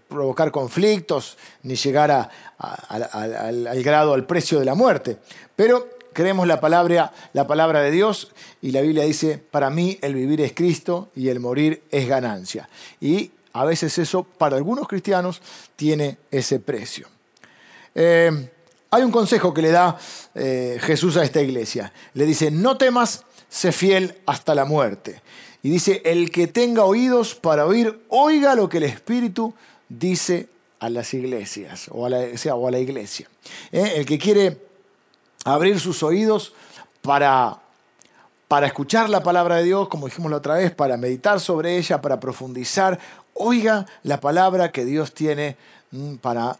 provocar 0.09 0.51
conflictos 0.51 1.39
ni 1.63 1.77
llegar 1.77 2.31
al 2.59 3.83
grado, 3.83 4.15
al 4.15 4.27
precio 4.27 4.59
de 4.59 4.65
la 4.65 4.75
muerte. 4.75 5.19
Pero 5.57 5.98
creemos 6.19 6.49
la 6.49 6.59
palabra, 6.59 7.13
la 7.33 7.47
palabra 7.47 7.81
de 7.81 7.93
Dios 7.93 8.33
y 8.61 8.73
la 8.73 8.81
Biblia 8.81 9.05
dice, 9.05 9.39
para 9.39 9.71
mí 9.71 10.01
el 10.03 10.17
vivir 10.17 10.41
es 10.41 10.53
Cristo 10.53 11.11
y 11.15 11.29
el 11.29 11.39
morir 11.39 11.85
es 11.93 12.09
ganancia. 12.09 12.69
Y 13.01 13.31
a 13.53 13.65
veces 13.65 13.97
eso 13.99 14.25
para 14.25 14.57
algunos 14.57 14.89
cristianos 14.89 15.41
tiene 15.77 16.19
ese 16.33 16.59
precio. 16.59 17.07
Eh, 17.95 18.51
hay 18.91 19.03
un 19.05 19.13
consejo 19.13 19.55
que 19.55 19.63
le 19.63 19.71
da 19.71 19.97
eh, 20.35 20.79
Jesús 20.81 21.17
a 21.19 21.23
esta 21.23 21.41
iglesia. 21.41 21.93
Le 22.15 22.27
dice, 22.27 22.51
no 22.51 22.77
temas, 22.77 23.23
sé 23.49 23.71
fiel 23.71 24.17
hasta 24.27 24.57
la 24.57 24.65
muerte. 24.65 25.23
Y 25.63 25.71
dice, 25.71 26.03
el 26.05 26.33
que 26.33 26.49
tenga 26.49 26.83
oídos 26.83 27.37
para 27.37 27.65
oír, 27.65 28.01
oiga 28.09 28.57
lo 28.57 28.69
que 28.69 28.79
el 28.79 28.85
Espíritu 28.85 29.55
dice 29.89 30.49
a 30.81 30.91
las 30.91 31.15
iglesias 31.15 31.87
o 31.93 32.07
a 32.07 32.11
la, 32.11 32.27
o 32.55 32.67
a 32.67 32.71
la 32.73 32.81
iglesia. 32.81 33.29
Eh, 33.71 33.93
el 33.99 34.05
que 34.05 34.19
quiere 34.19 34.68
abrir 35.55 35.81
sus 35.81 36.03
oídos 36.03 36.53
para, 37.03 37.59
para 38.49 38.67
escuchar 38.67 39.09
la 39.09 39.23
palabra 39.23 39.57
de 39.57 39.65
Dios, 39.65 39.89
como 39.89 40.07
dijimos 40.07 40.31
la 40.31 40.39
otra 40.39 40.55
vez, 40.55 40.75
para 40.75 40.97
meditar 40.97 41.41
sobre 41.41 41.77
ella, 41.77 42.01
para 42.01 42.21
profundizar. 42.21 42.99
Oiga 43.35 43.87
la 44.03 44.21
palabra 44.21 44.73
que 44.73 44.85
Dios 44.85 45.13
tiene 45.15 45.57
mm, 45.91 46.17
para, 46.17 46.59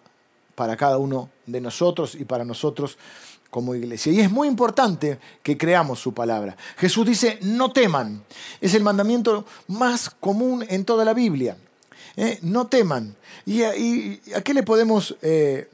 para 0.55 0.77
cada 0.77 0.99
uno 0.99 1.29
de 1.47 1.61
nosotros 1.61 2.15
y 2.15 2.25
para 2.25 2.45
nosotros 2.45 2.99
como 3.51 3.75
iglesia. 3.75 4.13
Y 4.13 4.21
es 4.21 4.31
muy 4.31 4.49
importante 4.49 5.19
que 5.43 5.57
creamos 5.57 6.01
su 6.01 6.13
palabra. 6.13 6.57
Jesús 6.77 7.07
dice, 7.07 7.39
no 7.43 7.73
teman. 7.73 8.23
Es 8.61 8.75
el 8.75 8.83
mandamiento 8.83 9.45
más 9.69 10.11
común 10.11 10.65
en 10.69 10.85
toda 10.85 11.05
la 11.05 11.15
Biblia. 11.15 11.57
¿eh? 12.17 12.39
No 12.43 12.67
teman. 12.67 13.17
¿Y 13.47 13.63
a, 13.63 13.73
qué 14.43 14.53
le 14.53 14.63
podemos 14.63 15.17
eh, 15.23 15.69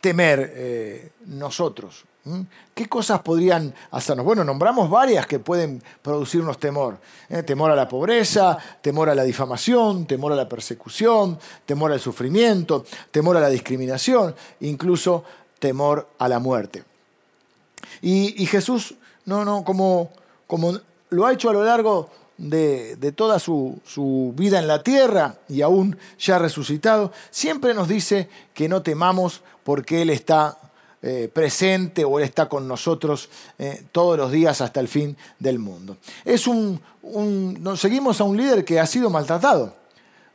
temer 0.00 0.52
eh, 0.54 1.10
nosotros? 1.26 2.04
¿Mm? 2.24 2.42
¿Qué 2.72 2.88
cosas 2.88 3.20
podrían 3.20 3.74
hacernos? 3.90 4.24
Bueno, 4.24 4.44
nombramos 4.44 4.88
varias 4.88 5.26
que 5.26 5.40
pueden 5.40 5.82
producirnos 6.02 6.58
temor. 6.58 6.98
¿eh? 7.28 7.42
Temor 7.42 7.72
a 7.72 7.76
la 7.76 7.88
pobreza, 7.88 8.56
temor 8.80 9.10
a 9.10 9.14
la 9.14 9.24
difamación, 9.24 10.06
temor 10.06 10.32
a 10.32 10.36
la 10.36 10.48
persecución, 10.48 11.38
temor 11.66 11.90
al 11.90 12.00
sufrimiento, 12.00 12.84
temor 13.10 13.36
a 13.36 13.40
la 13.40 13.48
discriminación, 13.48 14.36
incluso 14.60 15.24
temor 15.58 16.08
a 16.18 16.28
la 16.28 16.38
muerte. 16.38 16.84
Y, 18.00 18.46
Jesús, 18.46 18.94
no, 19.26 19.44
no, 19.44 19.64
como, 19.64 20.10
como 20.46 20.78
lo 21.10 21.26
ha 21.26 21.32
hecho 21.32 21.50
a 21.50 21.52
lo 21.52 21.64
largo 21.64 22.10
de, 22.38 22.96
de, 22.96 23.12
toda 23.12 23.38
su, 23.38 23.80
su, 23.84 24.32
vida 24.36 24.58
en 24.58 24.66
la 24.66 24.82
tierra 24.82 25.36
y 25.48 25.62
aún 25.62 25.96
ya 26.18 26.38
resucitado, 26.38 27.12
siempre 27.30 27.74
nos 27.74 27.88
dice 27.88 28.28
que 28.54 28.68
no 28.68 28.82
temamos 28.82 29.42
porque 29.64 30.02
Él 30.02 30.10
está 30.10 30.58
eh, 31.04 31.28
presente 31.32 32.04
o 32.04 32.20
Él 32.20 32.24
está 32.24 32.48
con 32.48 32.68
nosotros 32.68 33.28
eh, 33.58 33.82
todos 33.90 34.16
los 34.16 34.30
días 34.30 34.60
hasta 34.60 34.78
el 34.78 34.86
fin 34.86 35.16
del 35.38 35.58
mundo. 35.58 35.96
Es 36.24 36.46
un, 36.46 36.80
seguimos 37.76 38.20
a 38.20 38.24
un 38.24 38.36
líder 38.36 38.64
que 38.64 38.78
ha 38.78 38.86
sido 38.86 39.10
maltratado, 39.10 39.74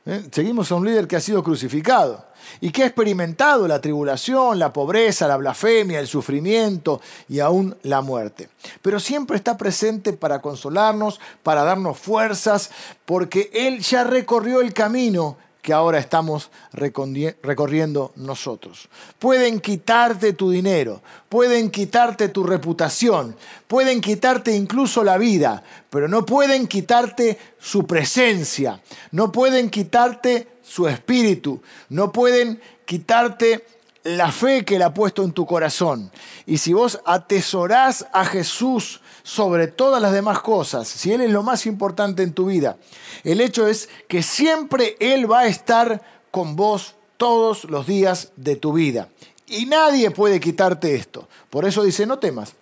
¿eh? 0.06 0.24
seguimos 0.30 0.70
a 0.72 0.76
un 0.76 0.86
líder 0.86 1.08
que 1.08 1.16
ha 1.16 1.22
sido 1.22 1.42
crucificado 1.42 2.26
y 2.60 2.72
que 2.72 2.84
ha 2.84 2.88
experimentado 2.88 3.66
la 3.66 3.80
tribulación, 3.80 4.60
la 4.60 4.74
pobreza, 4.74 5.28
la 5.28 5.38
blasfemia, 5.38 6.02
el 6.02 6.08
sufrimiento 6.08 7.00
y 7.30 7.40
aún 7.40 7.78
la 7.84 8.02
muerte. 8.02 8.50
Pero 8.82 9.00
siempre 9.00 9.38
está 9.38 9.56
presente 9.56 10.14
para 10.14 10.42
consolarnos, 10.42 11.20
para 11.44 11.64
darnos 11.64 11.98
fuerzas, 11.98 12.72
porque 13.06 13.50
Él 13.54 13.80
ya 13.80 14.04
recorrió 14.04 14.60
el 14.60 14.74
camino 14.74 15.38
que 15.68 15.74
ahora 15.74 16.00
estamos 16.00 16.50
recorriendo 16.72 18.14
nosotros. 18.16 18.88
Pueden 19.20 19.60
quitarte 19.60 20.32
tu 20.32 20.50
dinero, 20.50 21.02
pueden 21.28 21.72
quitarte 21.72 22.30
tu 22.30 22.46
reputación, 22.46 23.36
pueden 23.68 24.00
quitarte 24.00 24.56
incluso 24.56 25.04
la 25.04 25.18
vida, 25.18 25.62
pero 25.90 26.08
no 26.08 26.26
pueden 26.26 26.68
quitarte 26.68 27.38
su 27.60 27.86
presencia, 27.86 28.82
no 29.12 29.30
pueden 29.30 29.70
quitarte 29.70 30.48
su 30.64 30.88
espíritu, 30.88 31.62
no 31.90 32.14
pueden 32.14 32.62
quitarte 32.86 33.66
la 34.04 34.32
fe 34.32 34.64
que 34.64 34.78
Él 34.78 34.84
ha 34.84 34.94
puesto 34.94 35.26
en 35.26 35.34
tu 35.34 35.46
corazón. 35.46 36.10
Y 36.46 36.60
si 36.60 36.72
vos 36.72 37.02
atesorás 37.04 38.08
a 38.14 38.24
Jesús 38.24 39.02
sobre 39.28 39.68
todas 39.68 40.02
las 40.02 40.14
demás 40.14 40.40
cosas, 40.40 40.88
si 40.88 41.12
Él 41.12 41.20
es 41.20 41.30
lo 41.30 41.44
más 41.44 41.66
importante 41.66 42.24
en 42.24 42.32
tu 42.32 42.46
vida, 42.46 42.78
el 43.26 43.42
hecho 43.42 43.68
es 43.68 43.90
que 44.08 44.24
siempre 44.24 44.96
Él 45.02 45.30
va 45.30 45.40
a 45.40 45.48
estar 45.48 46.02
con 46.32 46.56
vos 46.56 46.96
todos 47.18 47.66
los 47.66 47.86
días 47.86 48.32
de 48.38 48.56
tu 48.56 48.72
vida. 48.72 49.10
Y 49.48 49.66
nadie 49.66 50.12
puede 50.12 50.40
quitarte 50.40 50.96
esto. 50.96 51.28
Por 51.50 51.66
eso 51.66 51.84
dice, 51.84 52.06
no 52.06 52.20
temas, 52.20 52.54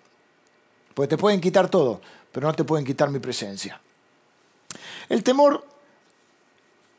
porque 0.96 1.10
te 1.10 1.18
pueden 1.20 1.40
quitar 1.40 1.70
todo, 1.70 2.02
pero 2.32 2.48
no 2.48 2.54
te 2.56 2.64
pueden 2.64 2.84
quitar 2.84 3.12
mi 3.12 3.20
presencia. 3.20 3.80
El 5.08 5.22
temor, 5.22 5.64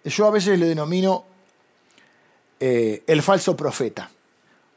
yo 0.04 0.28
a 0.28 0.30
veces 0.30 0.61
le 0.61 0.66
denomino 0.66 1.25
eh, 2.61 3.02
el 3.08 3.20
falso 3.20 3.56
profeta. 3.56 4.08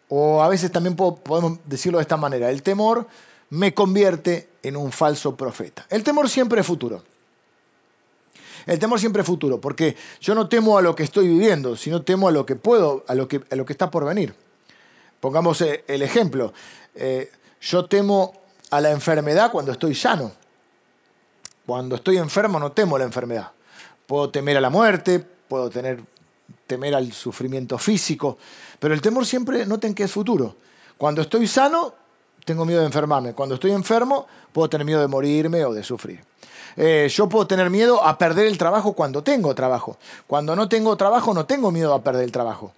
O 0.07 0.41
a 0.41 0.47
veces 0.47 0.71
también 0.71 0.95
podemos 0.95 1.59
decirlo 1.65 1.99
de 1.99 2.01
esta 2.01 2.17
manera, 2.17 2.49
el 2.49 2.63
temor 2.63 3.07
me 3.51 3.73
convierte 3.73 4.49
en 4.63 4.75
un 4.75 4.91
falso 4.91 5.35
profeta. 5.35 5.85
El 5.89 6.03
temor 6.03 6.29
siempre 6.29 6.61
es 6.61 6.67
futuro. 6.67 7.03
El 8.65 8.77
temor 8.77 8.99
siempre 8.99 9.21
es 9.21 9.25
futuro, 9.25 9.59
porque 9.59 9.95
yo 10.21 10.35
no 10.35 10.47
temo 10.47 10.77
a 10.77 10.81
lo 10.81 10.95
que 10.95 11.03
estoy 11.03 11.27
viviendo, 11.27 11.75
sino 11.75 12.03
temo 12.03 12.27
a 12.27 12.31
lo 12.31 12.45
que 12.45 12.55
puedo, 12.55 13.03
a 13.07 13.15
lo 13.15 13.27
que, 13.27 13.41
a 13.49 13.55
lo 13.55 13.65
que 13.65 13.73
está 13.73 13.89
por 13.89 14.05
venir. 14.05 14.35
Pongamos 15.19 15.61
eh, 15.61 15.83
el 15.87 16.01
ejemplo. 16.01 16.53
Eh, 16.93 17.31
yo 17.61 17.85
temo 17.85 18.33
a 18.69 18.79
la 18.81 18.91
enfermedad 18.91 19.51
cuando 19.51 19.71
estoy 19.71 19.95
sano. 19.95 20.31
Cuando 21.65 21.95
estoy 21.95 22.17
enfermo 22.17 22.59
no 22.59 22.71
temo 22.71 22.97
la 22.97 23.05
enfermedad. 23.05 23.51
Puedo 24.05 24.29
temer 24.29 24.57
a 24.57 24.61
la 24.61 24.69
muerte, 24.69 25.19
puedo 25.19 25.69
tener, 25.69 26.01
temer 26.67 26.95
al 26.95 27.11
sufrimiento 27.11 27.77
físico, 27.77 28.37
pero 28.79 28.93
el 28.93 29.01
temor 29.01 29.25
siempre 29.25 29.65
noten 29.65 29.93
que 29.93 30.03
es 30.03 30.11
futuro. 30.11 30.55
Cuando 30.97 31.21
estoy 31.21 31.47
sano, 31.47 31.93
tengo 32.49 32.65
miedo 32.65 32.79
de 32.79 32.87
enfermarme. 32.87 33.33
Cuando 33.33 33.53
estoy 33.53 33.69
enfermo, 33.73 34.25
puedo 34.51 34.67
tener 34.67 34.83
miedo 34.83 34.99
de 35.01 35.07
morirme 35.07 35.63
o 35.65 35.71
de 35.71 35.83
sufrir. 35.83 36.19
Eh, 36.75 37.07
yo 37.07 37.29
puedo 37.29 37.45
tener 37.45 37.69
miedo 37.69 38.03
a 38.03 38.17
perder 38.17 38.47
el 38.47 38.57
trabajo 38.57 38.93
cuando 38.93 39.21
tengo 39.21 39.53
trabajo. 39.53 39.99
Cuando 40.25 40.55
no 40.55 40.67
tengo 40.67 40.97
trabajo, 40.97 41.31
no 41.31 41.45
tengo 41.45 41.69
miedo 41.69 41.93
a 41.93 42.03
perder 42.03 42.23
el 42.23 42.31
trabajo. 42.31 42.71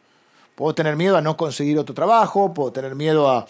Puedo 0.56 0.76
tener 0.76 0.98
miedo 0.98 1.16
a 1.16 1.22
no 1.22 1.38
conseguir 1.38 1.80
otro 1.80 1.96
trabajo, 1.96 2.54
puedo 2.54 2.74
tener 2.74 2.96
miedo 2.96 3.30
a, 3.30 3.48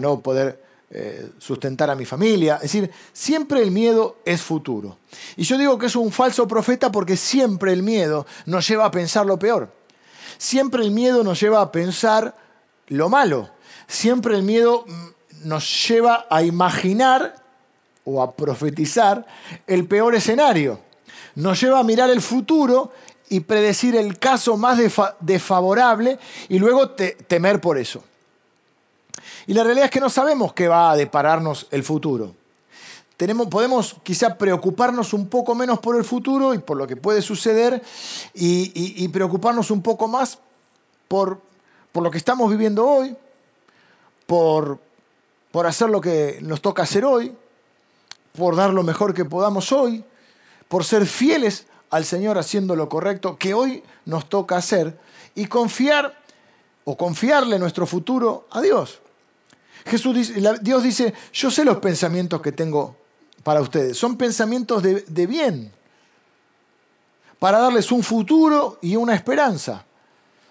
no 0.00 0.20
poder 0.20 0.64
eh, 0.90 1.28
sustentar 1.38 1.90
a 1.90 1.94
mi 1.94 2.06
familia. 2.06 2.54
Es 2.56 2.62
decir, 2.62 2.90
siempre 3.12 3.60
el 3.60 3.70
miedo 3.70 4.16
es 4.24 4.40
futuro. 4.40 4.96
Y 5.36 5.42
yo 5.42 5.58
digo 5.58 5.76
que 5.76 5.86
es 5.86 5.96
un 5.96 6.10
falso 6.10 6.48
profeta 6.48 6.90
porque 6.90 7.18
siempre 7.18 7.74
el 7.74 7.82
miedo 7.82 8.26
nos 8.46 8.66
lleva 8.66 8.86
a 8.86 8.90
pensar 8.90 9.26
lo 9.26 9.38
peor. 9.38 9.68
Siempre 10.38 10.82
el 10.82 10.90
miedo 10.90 11.22
nos 11.22 11.38
lleva 11.38 11.60
a 11.60 11.70
pensar 11.70 12.34
lo 12.86 13.10
malo. 13.10 13.50
Siempre 13.86 14.36
el 14.36 14.42
miedo 14.42 14.84
mm, 14.86 15.19
nos 15.44 15.88
lleva 15.88 16.26
a 16.30 16.42
imaginar 16.42 17.34
o 18.04 18.22
a 18.22 18.32
profetizar 18.32 19.26
el 19.66 19.86
peor 19.86 20.14
escenario. 20.14 20.80
Nos 21.34 21.60
lleva 21.60 21.78
a 21.78 21.84
mirar 21.84 22.10
el 22.10 22.20
futuro 22.20 22.92
y 23.28 23.40
predecir 23.40 23.94
el 23.94 24.18
caso 24.18 24.56
más 24.56 24.78
desfavorable 25.20 26.18
y 26.48 26.58
luego 26.58 26.90
temer 26.90 27.60
por 27.60 27.78
eso. 27.78 28.02
Y 29.46 29.54
la 29.54 29.64
realidad 29.64 29.86
es 29.86 29.90
que 29.90 30.00
no 30.00 30.10
sabemos 30.10 30.52
qué 30.52 30.68
va 30.68 30.90
a 30.90 30.96
depararnos 30.96 31.68
el 31.70 31.84
futuro. 31.84 32.34
Tenemos, 33.16 33.48
podemos 33.48 33.96
quizá 34.02 34.36
preocuparnos 34.38 35.12
un 35.12 35.28
poco 35.28 35.54
menos 35.54 35.78
por 35.78 35.96
el 35.96 36.04
futuro 36.04 36.54
y 36.54 36.58
por 36.58 36.76
lo 36.76 36.86
que 36.86 36.96
puede 36.96 37.20
suceder 37.20 37.82
y, 38.34 39.06
preocuparnos 39.08 39.70
un 39.70 39.82
poco 39.82 40.08
más 40.08 40.38
por, 41.06 41.40
por 41.92 42.02
lo 42.02 42.10
que 42.10 42.18
estamos 42.18 42.50
viviendo 42.50 42.86
hoy, 42.86 43.14
por, 44.26 44.78
por 45.50 45.66
hacer 45.66 45.90
lo 45.90 46.00
que 46.00 46.38
nos 46.42 46.60
toca 46.60 46.82
hacer 46.82 47.04
hoy, 47.04 47.34
por 48.36 48.56
dar 48.56 48.72
lo 48.72 48.82
mejor 48.82 49.14
que 49.14 49.24
podamos 49.24 49.72
hoy, 49.72 50.04
por 50.68 50.84
ser 50.84 51.06
fieles 51.06 51.66
al 51.90 52.04
Señor 52.04 52.38
haciendo 52.38 52.76
lo 52.76 52.88
correcto 52.88 53.36
que 53.36 53.54
hoy 53.54 53.82
nos 54.04 54.28
toca 54.28 54.56
hacer 54.56 54.98
y 55.34 55.46
confiar 55.46 56.16
o 56.84 56.96
confiarle 56.96 57.58
nuestro 57.58 57.86
futuro 57.86 58.46
a 58.50 58.60
Dios. 58.60 59.00
Jesús 59.86 60.14
dice, 60.14 60.34
Dios 60.60 60.82
dice, 60.82 61.14
yo 61.32 61.50
sé 61.50 61.64
los 61.64 61.78
pensamientos 61.78 62.40
que 62.40 62.52
tengo 62.52 62.96
para 63.42 63.60
ustedes. 63.60 63.96
Son 63.96 64.16
pensamientos 64.16 64.82
de, 64.82 65.00
de 65.06 65.26
bien, 65.26 65.72
para 67.38 67.58
darles 67.58 67.90
un 67.90 68.02
futuro 68.02 68.78
y 68.82 68.96
una 68.96 69.14
esperanza. 69.14 69.84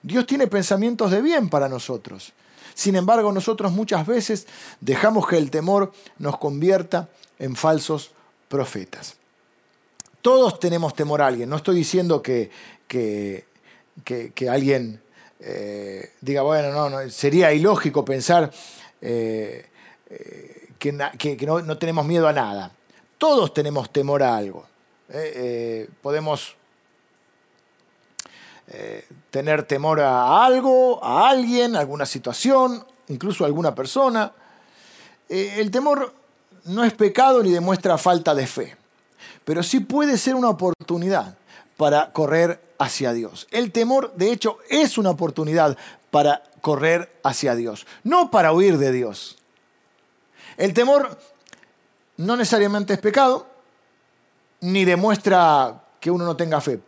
Dios 0.02 0.26
tiene 0.26 0.48
pensamientos 0.48 1.12
de 1.12 1.22
bien 1.22 1.50
para 1.50 1.70
nosotros. 1.70 2.34
Sin 2.80 2.96
embargo, 2.96 3.34
nosotros 3.34 3.74
muchas 3.74 4.08
veces 4.08 4.48
dejamos 4.80 5.28
que 5.28 5.36
el 5.36 5.52
temor 5.52 5.92
nos 6.18 6.38
convierta 6.38 7.10
en 7.38 7.58
falsos 7.58 8.12
profetas. 8.48 9.18
Todos 10.22 10.62
tenemos 10.62 10.94
temor 10.94 11.22
a 11.22 11.28
alguien. 11.28 11.50
No 11.50 11.58
estoy 11.58 11.76
diciendo 11.76 12.22
que, 12.22 12.50
que, 12.88 13.44
alguien 14.50 15.02
eh, 15.42 16.14
diga, 16.22 16.44
bueno, 16.44 16.72
no, 16.72 16.90
no, 16.90 17.10
sería 17.10 17.52
ilógico 17.52 18.06
pensar 18.06 18.50
eh, 19.02 19.66
eh, 20.10 20.70
que, 20.80 20.94
no, 21.46 21.62
no, 21.62 21.78
tenemos 21.78 22.06
miedo 22.06 22.30
a 22.30 22.32
nada. 22.32 22.72
Todos 23.18 23.54
tenemos 23.54 23.92
temor 23.92 24.24
a 24.24 24.38
algo. 24.38 24.66
podemos 26.02 26.56
tener 29.32 29.64
temor 29.64 30.00
a 30.00 30.46
algo, 30.46 31.04
a 31.04 31.30
alguien, 31.30 31.76
a 31.76 31.80
alguna 31.80 32.06
situación, 32.06 32.86
incluso 33.08 33.44
a 33.44 33.48
alguna 33.48 33.74
persona. 33.74 34.32
el 35.28 35.72
temor 35.72 36.14
no 36.66 36.84
es 36.84 36.94
pecado 36.94 37.42
ni 37.42 37.52
demuestra 37.52 37.98
falta 37.98 38.36
de 38.36 38.48
fe 38.48 38.80
pero 39.50 39.64
sí 39.64 39.80
puede 39.80 40.20
ser 40.20 40.36
una 40.36 40.50
oportunidad 40.50 41.36
para 41.76 42.14
correr 42.14 42.62
hacia 42.78 43.14
Dios. 43.14 43.48
El 43.50 43.72
temor, 43.72 44.14
de 44.14 44.32
hecho, 44.32 44.60
es 44.70 45.00
una 45.00 45.10
oportunidad 45.10 45.76
para 46.12 46.44
correr 46.62 47.20
hacia 47.24 47.56
Dios, 47.56 47.88
no 48.04 48.30
para 48.30 48.54
huir 48.54 48.78
de 48.78 48.92
Dios. 48.92 49.38
El 50.56 50.76
temor 50.76 51.18
no 52.18 52.38
necesariamente 52.38 52.94
es 52.94 53.00
pecado, 53.00 53.48
ni 54.62 54.86
demuestra 54.86 55.82
que 56.00 56.12
uno 56.12 56.26
no 56.26 56.38
tenga 56.38 56.62
fe. 56.62 56.80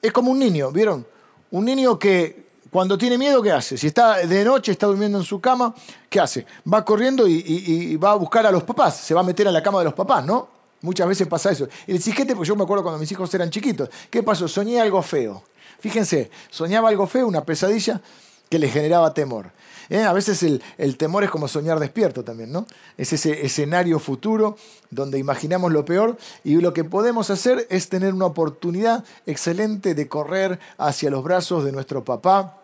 Es 0.00 0.12
como 0.12 0.30
un 0.30 0.38
niño, 0.38 0.70
¿vieron? 0.70 1.06
Un 1.50 1.64
niño 1.64 1.98
que 1.98 2.46
cuando 2.70 2.98
tiene 2.98 3.16
miedo, 3.16 3.42
¿qué 3.42 3.52
hace? 3.52 3.78
Si 3.78 3.86
está 3.86 4.18
de 4.18 4.44
noche, 4.44 4.72
está 4.72 4.86
durmiendo 4.86 5.18
en 5.18 5.24
su 5.24 5.40
cama, 5.40 5.74
¿qué 6.10 6.20
hace? 6.20 6.46
Va 6.72 6.84
corriendo 6.84 7.26
y, 7.26 7.96
va 7.96 8.12
a 8.12 8.14
buscar 8.16 8.46
a 8.46 8.50
los 8.50 8.64
papás, 8.64 8.96
se 8.98 9.14
va 9.14 9.20
a 9.20 9.24
meter 9.24 9.48
a 9.48 9.52
la 9.52 9.62
cama 9.62 9.78
de 9.78 9.86
los 9.86 9.94
papás, 9.94 10.24
¿no? 10.24 10.48
Muchas 10.82 11.08
veces 11.08 11.26
pasa 11.26 11.50
eso. 11.50 11.68
Y 11.86 11.92
el 11.96 12.34
porque 12.34 12.48
yo 12.48 12.54
me 12.54 12.64
acuerdo 12.64 12.82
cuando 12.82 12.98
mis 12.98 13.10
hijos 13.10 13.32
eran 13.34 13.50
chiquitos. 13.50 13.88
¿Qué 14.10 14.22
pasó? 14.22 14.46
Soñé 14.46 14.80
algo 14.80 15.00
feo. 15.02 15.42
Fíjense, 15.80 16.30
soñaba 16.50 16.88
algo 16.88 17.06
feo, 17.06 17.26
una 17.26 17.44
pesadilla 17.44 18.00
que 18.48 18.58
le 18.58 18.68
generaba 18.68 19.14
temor. 19.14 19.50
¿Eh? 19.88 20.02
A 20.02 20.12
veces 20.12 20.42
el, 20.42 20.96
temor 20.96 21.22
es 21.24 21.30
como 21.30 21.46
soñar 21.46 21.78
despierto 21.78 22.24
también, 22.24 22.50
¿no? 22.50 22.66
Es 22.96 23.12
ese 23.12 23.46
escenario 23.46 24.00
futuro 24.00 24.56
donde 24.90 25.18
imaginamos 25.18 25.72
lo 25.72 25.84
peor 25.84 26.16
y 26.42 26.56
lo 26.56 26.72
que 26.72 26.82
podemos 26.84 27.30
hacer 27.30 27.66
es 27.70 27.88
tener 27.88 28.12
una 28.12 28.26
oportunidad 28.26 29.04
excelente 29.26 29.94
de 29.94 30.08
correr 30.08 30.58
hacia 30.78 31.10
los 31.10 31.22
brazos 31.22 31.64
de 31.64 31.72
nuestro 31.72 32.04
papá 32.04 32.58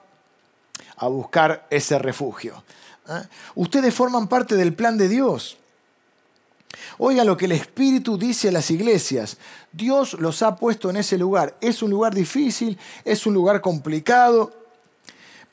a 0.97 1.07
buscar 1.07 1.67
ese 1.71 1.99
refugio. 1.99 2.65
¿eh? 3.09 3.23
Ustedes 3.55 3.95
forman 3.95 4.27
parte 4.27 4.57
del 4.57 4.75
plan 4.75 4.99
de 4.99 5.09
Dios. 5.09 5.59
Oiga 6.99 7.23
lo 7.25 7.37
que 7.37 7.45
el 7.45 7.53
Espíritu 7.53 8.19
dice 8.19 8.49
a 8.49 8.53
las 8.53 8.71
iglesias. 8.71 9.37
Dios 9.73 10.15
los 10.15 10.43
ha 10.43 10.57
puesto 10.57 10.91
en 10.91 10.97
ese 10.97 11.19
lugar. 11.19 11.57
Es 11.61 11.83
un 11.83 11.91
lugar 11.91 12.15
difícil, 12.15 12.79
es 13.05 13.27
un 13.27 13.35
lugar 13.35 13.61
complicado, 13.61 14.62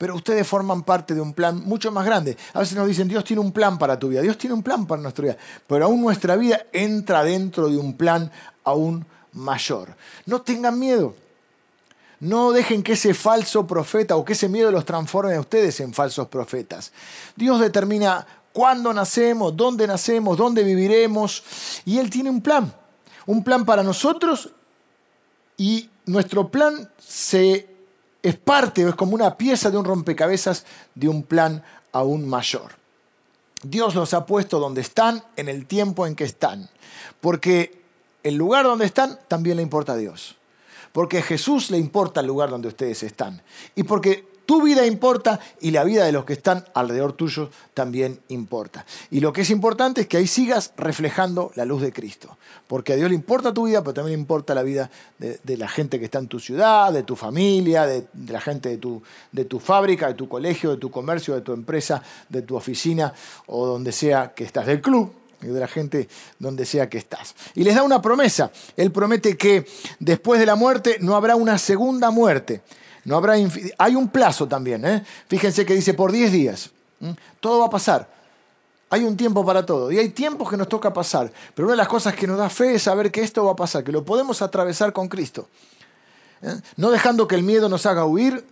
pero 0.00 0.14
ustedes 0.14 0.46
forman 0.48 0.82
parte 0.82 1.14
de 1.14 1.20
un 1.20 1.34
plan 1.34 1.62
mucho 1.62 1.92
más 1.92 2.06
grande. 2.06 2.34
A 2.54 2.60
veces 2.60 2.74
nos 2.74 2.88
dicen, 2.88 3.06
Dios 3.06 3.22
tiene 3.22 3.42
un 3.42 3.52
plan 3.52 3.76
para 3.76 3.98
tu 3.98 4.08
vida, 4.08 4.22
Dios 4.22 4.38
tiene 4.38 4.54
un 4.54 4.62
plan 4.62 4.86
para 4.86 5.02
nuestra 5.02 5.24
vida, 5.24 5.36
pero 5.66 5.84
aún 5.84 6.00
nuestra 6.00 6.36
vida 6.36 6.64
entra 6.72 7.22
dentro 7.22 7.68
de 7.68 7.76
un 7.76 7.92
plan 7.98 8.32
aún 8.64 9.04
mayor. 9.34 9.94
No 10.24 10.40
tengan 10.40 10.78
miedo. 10.78 11.14
No 12.18 12.50
dejen 12.50 12.82
que 12.82 12.94
ese 12.94 13.12
falso 13.12 13.66
profeta 13.66 14.16
o 14.16 14.24
que 14.24 14.32
ese 14.32 14.48
miedo 14.48 14.70
los 14.70 14.86
transforme 14.86 15.34
a 15.34 15.40
ustedes 15.40 15.78
en 15.80 15.92
falsos 15.92 16.28
profetas. 16.28 16.92
Dios 17.36 17.60
determina 17.60 18.26
cuándo 18.54 18.94
nacemos, 18.94 19.54
dónde 19.54 19.86
nacemos, 19.86 20.38
dónde 20.38 20.64
viviremos. 20.64 21.42
Y 21.84 21.98
Él 21.98 22.08
tiene 22.08 22.30
un 22.30 22.40
plan, 22.40 22.72
un 23.26 23.44
plan 23.44 23.66
para 23.66 23.82
nosotros 23.82 24.48
y 25.58 25.90
nuestro 26.06 26.50
plan 26.50 26.90
se, 26.98 27.69
es 28.22 28.36
parte, 28.36 28.86
es 28.86 28.94
como 28.94 29.14
una 29.14 29.36
pieza 29.36 29.70
de 29.70 29.78
un 29.78 29.84
rompecabezas 29.84 30.64
de 30.94 31.08
un 31.08 31.22
plan 31.22 31.62
aún 31.92 32.28
mayor. 32.28 32.72
Dios 33.62 33.94
los 33.94 34.14
ha 34.14 34.26
puesto 34.26 34.58
donde 34.58 34.80
están 34.80 35.22
en 35.36 35.48
el 35.48 35.66
tiempo 35.66 36.06
en 36.06 36.14
que 36.14 36.24
están, 36.24 36.68
porque 37.20 37.82
el 38.22 38.34
lugar 38.34 38.64
donde 38.64 38.86
están 38.86 39.18
también 39.28 39.56
le 39.56 39.62
importa 39.62 39.92
a 39.92 39.96
Dios, 39.96 40.36
porque 40.92 41.18
a 41.18 41.22
Jesús 41.22 41.70
le 41.70 41.78
importa 41.78 42.20
el 42.20 42.26
lugar 42.26 42.50
donde 42.50 42.68
ustedes 42.68 43.02
están. 43.02 43.42
Y 43.74 43.82
porque 43.82 44.29
tu 44.50 44.60
vida 44.60 44.84
importa 44.84 45.38
y 45.60 45.70
la 45.70 45.84
vida 45.84 46.04
de 46.04 46.10
los 46.10 46.24
que 46.24 46.32
están 46.32 46.64
alrededor 46.74 47.12
tuyo 47.12 47.50
también 47.72 48.18
importa. 48.30 48.84
Y 49.12 49.20
lo 49.20 49.32
que 49.32 49.42
es 49.42 49.50
importante 49.50 50.00
es 50.00 50.06
que 50.08 50.16
ahí 50.16 50.26
sigas 50.26 50.72
reflejando 50.76 51.52
la 51.54 51.64
luz 51.64 51.82
de 51.82 51.92
Cristo. 51.92 52.36
Porque 52.66 52.94
a 52.94 52.96
Dios 52.96 53.10
le 53.10 53.14
importa 53.14 53.54
tu 53.54 53.66
vida, 53.66 53.80
pero 53.84 53.94
también 53.94 54.18
importa 54.18 54.52
la 54.52 54.64
vida 54.64 54.90
de, 55.18 55.56
la 55.56 55.68
gente 55.68 56.00
que 56.00 56.06
está 56.06 56.18
en 56.18 56.26
tu 56.26 56.40
ciudad, 56.40 56.92
de 56.92 57.04
tu 57.04 57.14
familia, 57.14 57.86
de, 57.86 58.08
la 58.26 58.40
gente 58.40 58.70
de 58.70 58.78
tu, 58.78 59.00
de 59.30 59.44
tu 59.44 59.60
fábrica, 59.60 60.08
de 60.08 60.14
tu 60.14 60.28
colegio, 60.28 60.72
de 60.72 60.78
tu 60.78 60.90
comercio, 60.90 61.36
de 61.36 61.42
tu 61.42 61.52
empresa, 61.52 62.02
de 62.28 62.42
tu 62.42 62.56
oficina 62.56 63.14
o 63.46 63.68
donde 63.68 63.92
sea 63.92 64.34
que 64.34 64.42
estás, 64.42 64.66
del 64.66 64.80
club, 64.80 65.12
de 65.40 65.60
la 65.60 65.68
gente 65.68 66.08
donde 66.40 66.66
sea 66.66 66.90
que 66.90 66.98
estás. 66.98 67.36
Y 67.54 67.62
les 67.62 67.76
da 67.76 67.84
una 67.84 68.02
promesa. 68.02 68.50
Él 68.76 68.90
promete 68.90 69.36
que 69.36 69.64
después 70.00 70.40
de 70.40 70.46
la 70.46 70.56
muerte 70.56 70.96
no 70.98 71.14
habrá 71.14 71.36
una 71.36 71.56
segunda 71.56 72.10
muerte. 72.10 72.62
No 73.04 73.16
habrá 73.16 73.34
Hay 73.78 73.96
un 73.96 74.08
plazo 74.08 74.46
también. 74.46 74.84
¿eh? 74.84 75.04
Fíjense 75.28 75.64
que 75.64 75.74
dice 75.74 75.94
por 75.94 76.12
10 76.12 76.32
días. 76.32 76.70
Todo 77.40 77.60
va 77.60 77.66
a 77.66 77.70
pasar. 77.70 78.08
Hay 78.90 79.04
un 79.04 79.16
tiempo 79.16 79.44
para 79.44 79.64
todo. 79.64 79.90
Y 79.90 79.98
hay 79.98 80.10
tiempos 80.10 80.50
que 80.50 80.56
nos 80.56 80.68
toca 80.68 80.92
pasar. 80.92 81.32
Pero 81.54 81.66
una 81.66 81.74
de 81.74 81.78
las 81.78 81.88
cosas 81.88 82.14
que 82.14 82.26
nos 82.26 82.38
da 82.38 82.50
fe 82.50 82.74
es 82.74 82.82
saber 82.82 83.10
que 83.10 83.22
esto 83.22 83.44
va 83.44 83.52
a 83.52 83.56
pasar, 83.56 83.84
que 83.84 83.92
lo 83.92 84.04
podemos 84.04 84.42
atravesar 84.42 84.92
con 84.92 85.08
Cristo. 85.08 85.48
¿eh? 86.42 86.60
No 86.76 86.90
dejando 86.90 87.26
que 87.28 87.36
el 87.36 87.42
miedo 87.42 87.68
nos 87.68 87.86
haga 87.86 88.04
huir, 88.04 88.44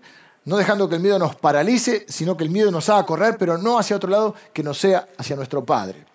no 0.44 0.56
dejando 0.56 0.88
que 0.88 0.94
el 0.94 1.02
miedo 1.02 1.18
nos 1.18 1.34
paralice, 1.36 2.06
sino 2.08 2.36
que 2.36 2.44
el 2.44 2.50
miedo 2.50 2.70
nos 2.70 2.88
haga 2.88 3.04
correr, 3.04 3.36
pero 3.36 3.58
no 3.58 3.78
hacia 3.78 3.96
otro 3.96 4.08
lado, 4.08 4.34
que 4.52 4.62
no 4.62 4.72
sea 4.74 5.08
hacia 5.18 5.36
nuestro 5.36 5.64
Padre. 5.64 6.06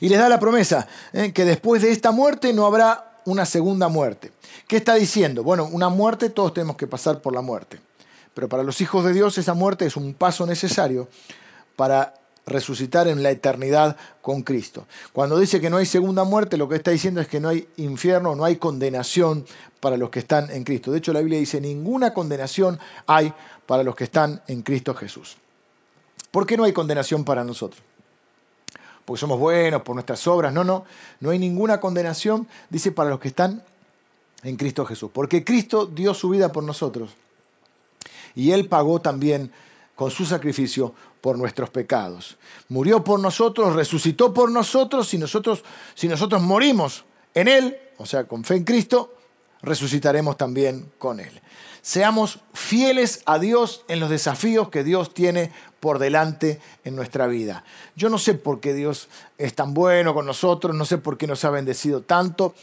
Y 0.00 0.08
les 0.08 0.18
da 0.18 0.28
la 0.28 0.38
promesa 0.38 0.86
¿eh? 1.12 1.32
que 1.32 1.44
después 1.44 1.82
de 1.82 1.90
esta 1.90 2.12
muerte 2.12 2.52
no 2.52 2.66
habrá 2.66 3.07
una 3.28 3.46
segunda 3.46 3.88
muerte. 3.88 4.32
¿Qué 4.66 4.76
está 4.76 4.94
diciendo? 4.94 5.42
Bueno, 5.42 5.68
una 5.70 5.88
muerte, 5.88 6.30
todos 6.30 6.54
tenemos 6.54 6.76
que 6.76 6.86
pasar 6.86 7.20
por 7.20 7.34
la 7.34 7.42
muerte. 7.42 7.78
Pero 8.34 8.48
para 8.48 8.62
los 8.62 8.80
hijos 8.80 9.04
de 9.04 9.12
Dios 9.12 9.36
esa 9.38 9.54
muerte 9.54 9.86
es 9.86 9.96
un 9.96 10.14
paso 10.14 10.46
necesario 10.46 11.08
para 11.76 12.14
resucitar 12.46 13.06
en 13.08 13.22
la 13.22 13.30
eternidad 13.30 13.96
con 14.22 14.42
Cristo. 14.42 14.86
Cuando 15.12 15.38
dice 15.38 15.60
que 15.60 15.70
no 15.70 15.76
hay 15.76 15.86
segunda 15.86 16.24
muerte, 16.24 16.56
lo 16.56 16.68
que 16.68 16.76
está 16.76 16.90
diciendo 16.90 17.20
es 17.20 17.28
que 17.28 17.40
no 17.40 17.50
hay 17.50 17.68
infierno, 17.76 18.34
no 18.34 18.44
hay 18.44 18.56
condenación 18.56 19.44
para 19.80 19.96
los 19.96 20.10
que 20.10 20.20
están 20.20 20.50
en 20.50 20.64
Cristo. 20.64 20.90
De 20.90 20.98
hecho, 20.98 21.12
la 21.12 21.20
Biblia 21.20 21.38
dice, 21.38 21.60
ninguna 21.60 22.14
condenación 22.14 22.78
hay 23.06 23.32
para 23.66 23.82
los 23.82 23.94
que 23.94 24.04
están 24.04 24.42
en 24.46 24.62
Cristo 24.62 24.94
Jesús. 24.94 25.36
¿Por 26.30 26.46
qué 26.46 26.56
no 26.56 26.64
hay 26.64 26.72
condenación 26.72 27.24
para 27.24 27.44
nosotros? 27.44 27.82
Porque 29.08 29.20
somos 29.20 29.38
buenos, 29.38 29.80
por 29.80 29.96
nuestras 29.96 30.26
obras. 30.26 30.52
No, 30.52 30.64
no, 30.64 30.84
no 31.20 31.30
hay 31.30 31.38
ninguna 31.38 31.80
condenación, 31.80 32.46
dice, 32.68 32.92
para 32.92 33.08
los 33.08 33.18
que 33.18 33.28
están 33.28 33.64
en 34.42 34.56
Cristo 34.56 34.84
Jesús. 34.84 35.08
Porque 35.10 35.42
Cristo 35.42 35.86
dio 35.86 36.12
su 36.12 36.28
vida 36.28 36.52
por 36.52 36.62
nosotros. 36.62 37.12
Y 38.34 38.50
Él 38.50 38.68
pagó 38.68 39.00
también 39.00 39.50
con 39.94 40.10
su 40.10 40.26
sacrificio 40.26 40.92
por 41.22 41.38
nuestros 41.38 41.70
pecados. 41.70 42.36
Murió 42.68 43.02
por 43.02 43.18
nosotros, 43.18 43.74
resucitó 43.74 44.34
por 44.34 44.50
nosotros. 44.50 45.08
Si 45.08 45.16
nosotros, 45.16 45.64
si 45.94 46.06
nosotros 46.06 46.42
morimos 46.42 47.06
en 47.32 47.48
Él, 47.48 47.78
o 47.96 48.04
sea, 48.04 48.24
con 48.24 48.44
fe 48.44 48.56
en 48.56 48.64
Cristo, 48.64 49.14
resucitaremos 49.62 50.36
también 50.36 50.90
con 50.98 51.20
Él. 51.20 51.40
Seamos 51.82 52.40
fieles 52.52 53.22
a 53.24 53.38
Dios 53.38 53.84
en 53.88 54.00
los 54.00 54.10
desafíos 54.10 54.68
que 54.68 54.84
Dios 54.84 55.14
tiene 55.14 55.52
por 55.80 55.98
delante 55.98 56.60
en 56.84 56.96
nuestra 56.96 57.26
vida. 57.26 57.64
Yo 57.96 58.08
no 58.10 58.18
sé 58.18 58.34
por 58.34 58.60
qué 58.60 58.74
Dios 58.74 59.08
es 59.38 59.54
tan 59.54 59.74
bueno 59.74 60.12
con 60.12 60.26
nosotros, 60.26 60.74
no 60.74 60.84
sé 60.84 60.98
por 60.98 61.16
qué 61.16 61.26
nos 61.26 61.44
ha 61.44 61.50
bendecido 61.50 62.02
tanto, 62.02 62.54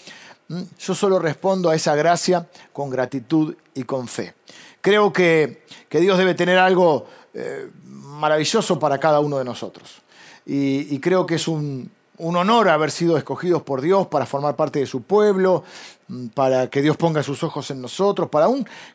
Yo 0.77 0.93
solo 0.93 1.17
respondo 1.17 1.71
a 1.71 1.75
esa 1.75 1.95
gracia 1.95 2.47
con 2.71 2.91
gratitud 2.91 3.55
y 3.73 3.81
con 3.81 4.07
fe. 4.07 4.35
Creo 4.79 5.11
que, 5.11 5.63
Dios 5.89 6.19
debe 6.19 6.35
tener 6.35 6.59
algo 6.59 7.07
eh, 7.33 7.71
maravilloso 7.83 8.77
para 8.77 8.99
cada 8.99 9.21
uno 9.21 9.39
de 9.39 9.45
nosotros. 9.45 10.03
Y, 10.45 10.99
creo 10.99 11.25
que 11.25 11.35
es 11.35 11.47
un, 11.47 11.89
honor 12.17 12.69
haber 12.69 12.91
sido 12.91 13.17
escogidos 13.17 13.61
por 13.61 13.81
Dios 13.81 14.07
para 14.07 14.25
formar 14.25 14.55
parte 14.55 14.79
de 14.79 14.85
su 14.85 15.01
pueblo, 15.01 15.63
mm, 16.07 16.27
para 16.27 16.69
que 16.69 16.81
Dios 16.81 16.97
ponga 16.97 17.23
sus 17.23 17.43
ojos 17.43 17.69
en 17.71 17.81
nosotros, 17.81 18.29
para 18.29 18.47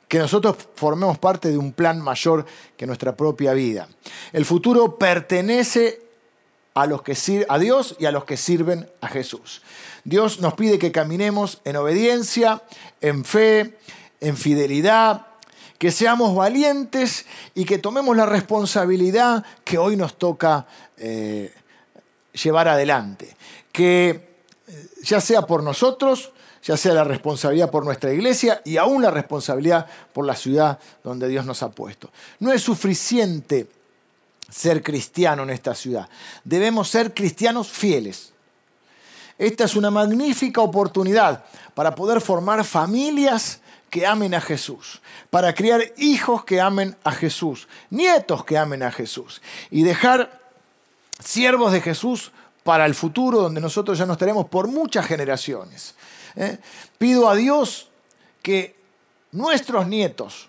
que 0.08 0.18
nosotros 0.18 0.56
formemos 0.74 1.18
parte 1.18 1.50
de 1.50 1.58
un 1.58 1.72
plan 1.72 2.00
mayor 2.00 2.46
que 2.76 2.86
nuestra 2.86 3.16
propia 3.16 3.52
vida. 3.52 3.88
El 4.32 4.44
futuro 4.44 4.96
pertenece 4.96 6.02
a, 6.74 6.86
los 6.86 7.02
que, 7.02 7.46
a 7.48 7.58
Dios 7.58 7.96
y 7.98 8.06
a 8.06 8.12
los 8.12 8.24
que 8.24 8.36
sirven 8.36 8.88
a 9.00 9.08
Jesús. 9.08 9.62
Dios 10.04 10.40
nos 10.40 10.54
pide 10.54 10.78
que 10.78 10.92
caminemos 10.92 11.60
en 11.64 11.76
obediencia, 11.76 12.62
en 13.00 13.24
fe, 13.24 13.78
en 14.20 14.36
fidelidad, 14.36 15.26
que 15.78 15.90
seamos 15.90 16.34
valientes 16.34 17.24
y 17.54 17.64
que 17.64 17.78
tomemos 17.78 18.16
la 18.16 18.26
responsabilidad 18.26 19.44
que 19.64 19.78
hoy 19.78 19.96
nos 19.96 20.18
toca 20.18 20.66
eh, 20.98 21.54
llevar 22.32 22.68
adelante. 22.68 23.36
Que 23.72 24.10
eh, 24.68 24.88
ya 25.02 25.20
sea 25.20 25.42
por 25.42 25.62
nosotros, 25.62 26.32
ya 26.62 26.76
sea 26.76 26.92
la 26.92 27.04
responsabilidad 27.04 27.70
por 27.70 27.84
nuestra 27.84 28.12
iglesia 28.12 28.60
y 28.64 28.76
aún 28.76 29.02
la 29.02 29.10
responsabilidad 29.10 29.86
por 30.12 30.26
la 30.26 30.36
ciudad 30.36 30.78
donde 31.02 31.28
Dios 31.28 31.46
nos 31.46 31.62
ha 31.62 31.70
puesto. 31.70 32.10
No 32.38 32.52
es 32.52 32.62
suficiente 32.62 33.68
ser 34.50 34.82
cristiano 34.82 35.44
en 35.44 35.50
esta 35.50 35.74
ciudad. 35.74 36.08
Debemos 36.44 36.88
ser 36.88 37.14
cristianos 37.14 37.68
fieles. 37.68 38.32
Esta 39.38 39.64
es 39.64 39.74
una 39.74 39.90
magnífica 39.90 40.60
oportunidad 40.60 41.44
para 41.74 41.94
poder 41.94 42.20
formar 42.20 42.62
familias 42.64 43.60
que 43.88 44.06
amen 44.06 44.34
a 44.34 44.40
Jesús, 44.40 45.00
para 45.30 45.54
criar 45.54 45.82
hijos 45.96 46.44
que 46.44 46.60
amen 46.60 46.96
a 47.02 47.12
Jesús, 47.12 47.66
nietos 47.88 48.44
que 48.44 48.58
amen 48.58 48.82
a 48.82 48.92
Jesús 48.92 49.40
y 49.70 49.82
dejar 49.82 50.39
siervos 51.20 51.72
de 51.72 51.80
Jesús 51.80 52.32
para 52.64 52.86
el 52.86 52.94
futuro 52.94 53.40
donde 53.40 53.60
nosotros 53.60 53.98
ya 53.98 54.06
nos 54.06 54.14
estaremos 54.14 54.46
por 54.48 54.68
muchas 54.68 55.06
generaciones. 55.06 55.94
¿eh? 56.36 56.58
Pido 56.98 57.28
a 57.28 57.34
Dios 57.34 57.88
que 58.42 58.76
nuestros 59.32 59.86
nietos 59.86 60.48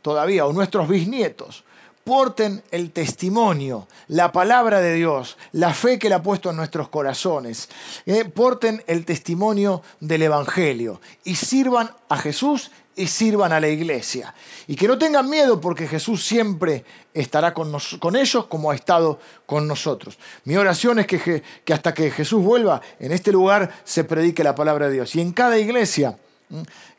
todavía 0.00 0.46
o 0.46 0.52
nuestros 0.52 0.88
bisnietos 0.88 1.64
porten 2.04 2.62
el 2.72 2.90
testimonio, 2.90 3.86
la 4.08 4.32
palabra 4.32 4.80
de 4.80 4.94
Dios, 4.94 5.36
la 5.52 5.72
fe 5.72 5.98
que 5.98 6.08
Él 6.08 6.14
ha 6.14 6.22
puesto 6.22 6.50
en 6.50 6.56
nuestros 6.56 6.88
corazones, 6.88 7.68
¿eh? 8.06 8.24
porten 8.24 8.82
el 8.88 9.04
testimonio 9.04 9.82
del 10.00 10.22
Evangelio 10.22 11.00
y 11.24 11.36
sirvan 11.36 11.90
a 12.08 12.16
Jesús 12.16 12.72
y 12.96 13.06
sirvan 13.06 13.52
a 13.52 13.60
la 13.60 13.68
iglesia. 13.68 14.34
Y 14.66 14.76
que 14.76 14.88
no 14.88 14.98
tengan 14.98 15.28
miedo 15.28 15.60
porque 15.60 15.86
Jesús 15.86 16.24
siempre 16.24 16.84
estará 17.14 17.54
con, 17.54 17.74
con 17.98 18.16
ellos 18.16 18.46
como 18.46 18.70
ha 18.70 18.74
estado 18.74 19.18
con 19.46 19.66
nosotros. 19.66 20.18
Mi 20.44 20.56
oración 20.56 20.98
es 20.98 21.06
que, 21.06 21.42
que, 21.64 21.72
hasta 21.72 21.94
que 21.94 22.10
Jesús 22.10 22.42
vuelva, 22.42 22.80
en 22.98 23.12
este 23.12 23.32
lugar 23.32 23.72
se 23.84 24.04
predique 24.04 24.44
la 24.44 24.54
palabra 24.54 24.86
de 24.88 24.94
Dios. 24.94 25.14
Y 25.14 25.20
en 25.20 25.32
cada 25.32 25.58
iglesia 25.58 26.16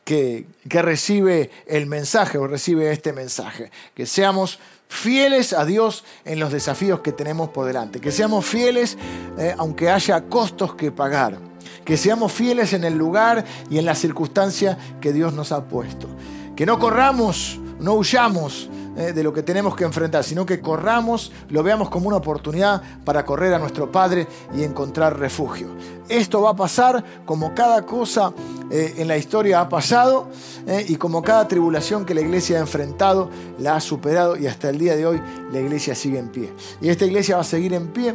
que, 0.04 0.46
que 0.68 0.82
recibe 0.82 1.50
el 1.66 1.86
mensaje 1.86 2.38
o 2.38 2.46
recibe 2.46 2.90
este 2.90 3.12
mensaje, 3.12 3.70
que 3.94 4.06
seamos 4.06 4.58
fieles 4.88 5.52
a 5.52 5.64
Dios 5.64 6.04
en 6.24 6.38
los 6.38 6.52
desafíos 6.52 7.00
que 7.00 7.12
tenemos 7.12 7.50
por 7.50 7.66
delante, 7.66 8.00
que 8.00 8.12
seamos 8.12 8.44
fieles 8.44 8.96
eh, 9.38 9.54
aunque 9.58 9.90
haya 9.90 10.22
costos 10.22 10.74
que 10.74 10.92
pagar 10.92 11.38
que 11.84 11.96
seamos 11.96 12.32
fieles 12.32 12.72
en 12.72 12.84
el 12.84 12.94
lugar 12.94 13.44
y 13.70 13.78
en 13.78 13.84
la 13.84 13.94
circunstancia 13.94 14.78
que 15.00 15.12
Dios 15.12 15.34
nos 15.34 15.52
ha 15.52 15.64
puesto. 15.64 16.08
Que 16.56 16.66
no 16.66 16.78
corramos, 16.78 17.58
no 17.80 17.94
huyamos 17.94 18.68
eh, 18.96 19.12
de 19.12 19.24
lo 19.24 19.32
que 19.32 19.42
tenemos 19.42 19.74
que 19.74 19.82
enfrentar, 19.82 20.22
sino 20.22 20.46
que 20.46 20.60
corramos, 20.60 21.32
lo 21.48 21.64
veamos 21.64 21.90
como 21.90 22.06
una 22.06 22.16
oportunidad 22.16 22.80
para 23.04 23.24
correr 23.24 23.52
a 23.52 23.58
nuestro 23.58 23.90
Padre 23.90 24.28
y 24.56 24.62
encontrar 24.62 25.18
refugio. 25.18 25.66
Esto 26.08 26.42
va 26.42 26.50
a 26.50 26.56
pasar 26.56 27.02
como 27.24 27.56
cada 27.56 27.84
cosa 27.84 28.32
eh, 28.70 28.94
en 28.98 29.08
la 29.08 29.16
historia 29.16 29.60
ha 29.60 29.68
pasado 29.68 30.28
eh, 30.68 30.84
y 30.88 30.94
como 30.94 31.22
cada 31.22 31.48
tribulación 31.48 32.04
que 32.04 32.14
la 32.14 32.20
iglesia 32.20 32.58
ha 32.58 32.60
enfrentado 32.60 33.30
la 33.58 33.74
ha 33.74 33.80
superado 33.80 34.36
y 34.36 34.46
hasta 34.46 34.70
el 34.70 34.78
día 34.78 34.94
de 34.94 35.06
hoy 35.06 35.20
la 35.50 35.58
iglesia 35.58 35.96
sigue 35.96 36.20
en 36.20 36.28
pie. 36.28 36.52
Y 36.80 36.88
esta 36.88 37.04
iglesia 37.04 37.34
va 37.34 37.42
a 37.42 37.44
seguir 37.44 37.74
en 37.74 37.88
pie 37.88 38.14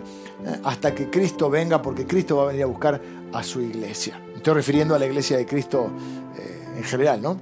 hasta 0.64 0.96
que 0.96 1.10
Cristo 1.10 1.50
venga 1.50 1.82
porque 1.82 2.08
Cristo 2.08 2.38
va 2.38 2.44
a 2.44 2.48
venir 2.48 2.64
a 2.64 2.68
buscar 2.68 3.02
a 3.34 3.44
su 3.44 3.62
iglesia. 3.62 4.22
estoy 4.36 4.54
refiriendo 4.54 4.96
a 4.96 5.00
la 5.00 5.06
iglesia 5.06 5.38
de 5.38 5.46
Cristo 5.46 5.92
eh, 6.38 6.78
en 6.78 6.84
general, 6.84 7.22
¿no? 7.22 7.40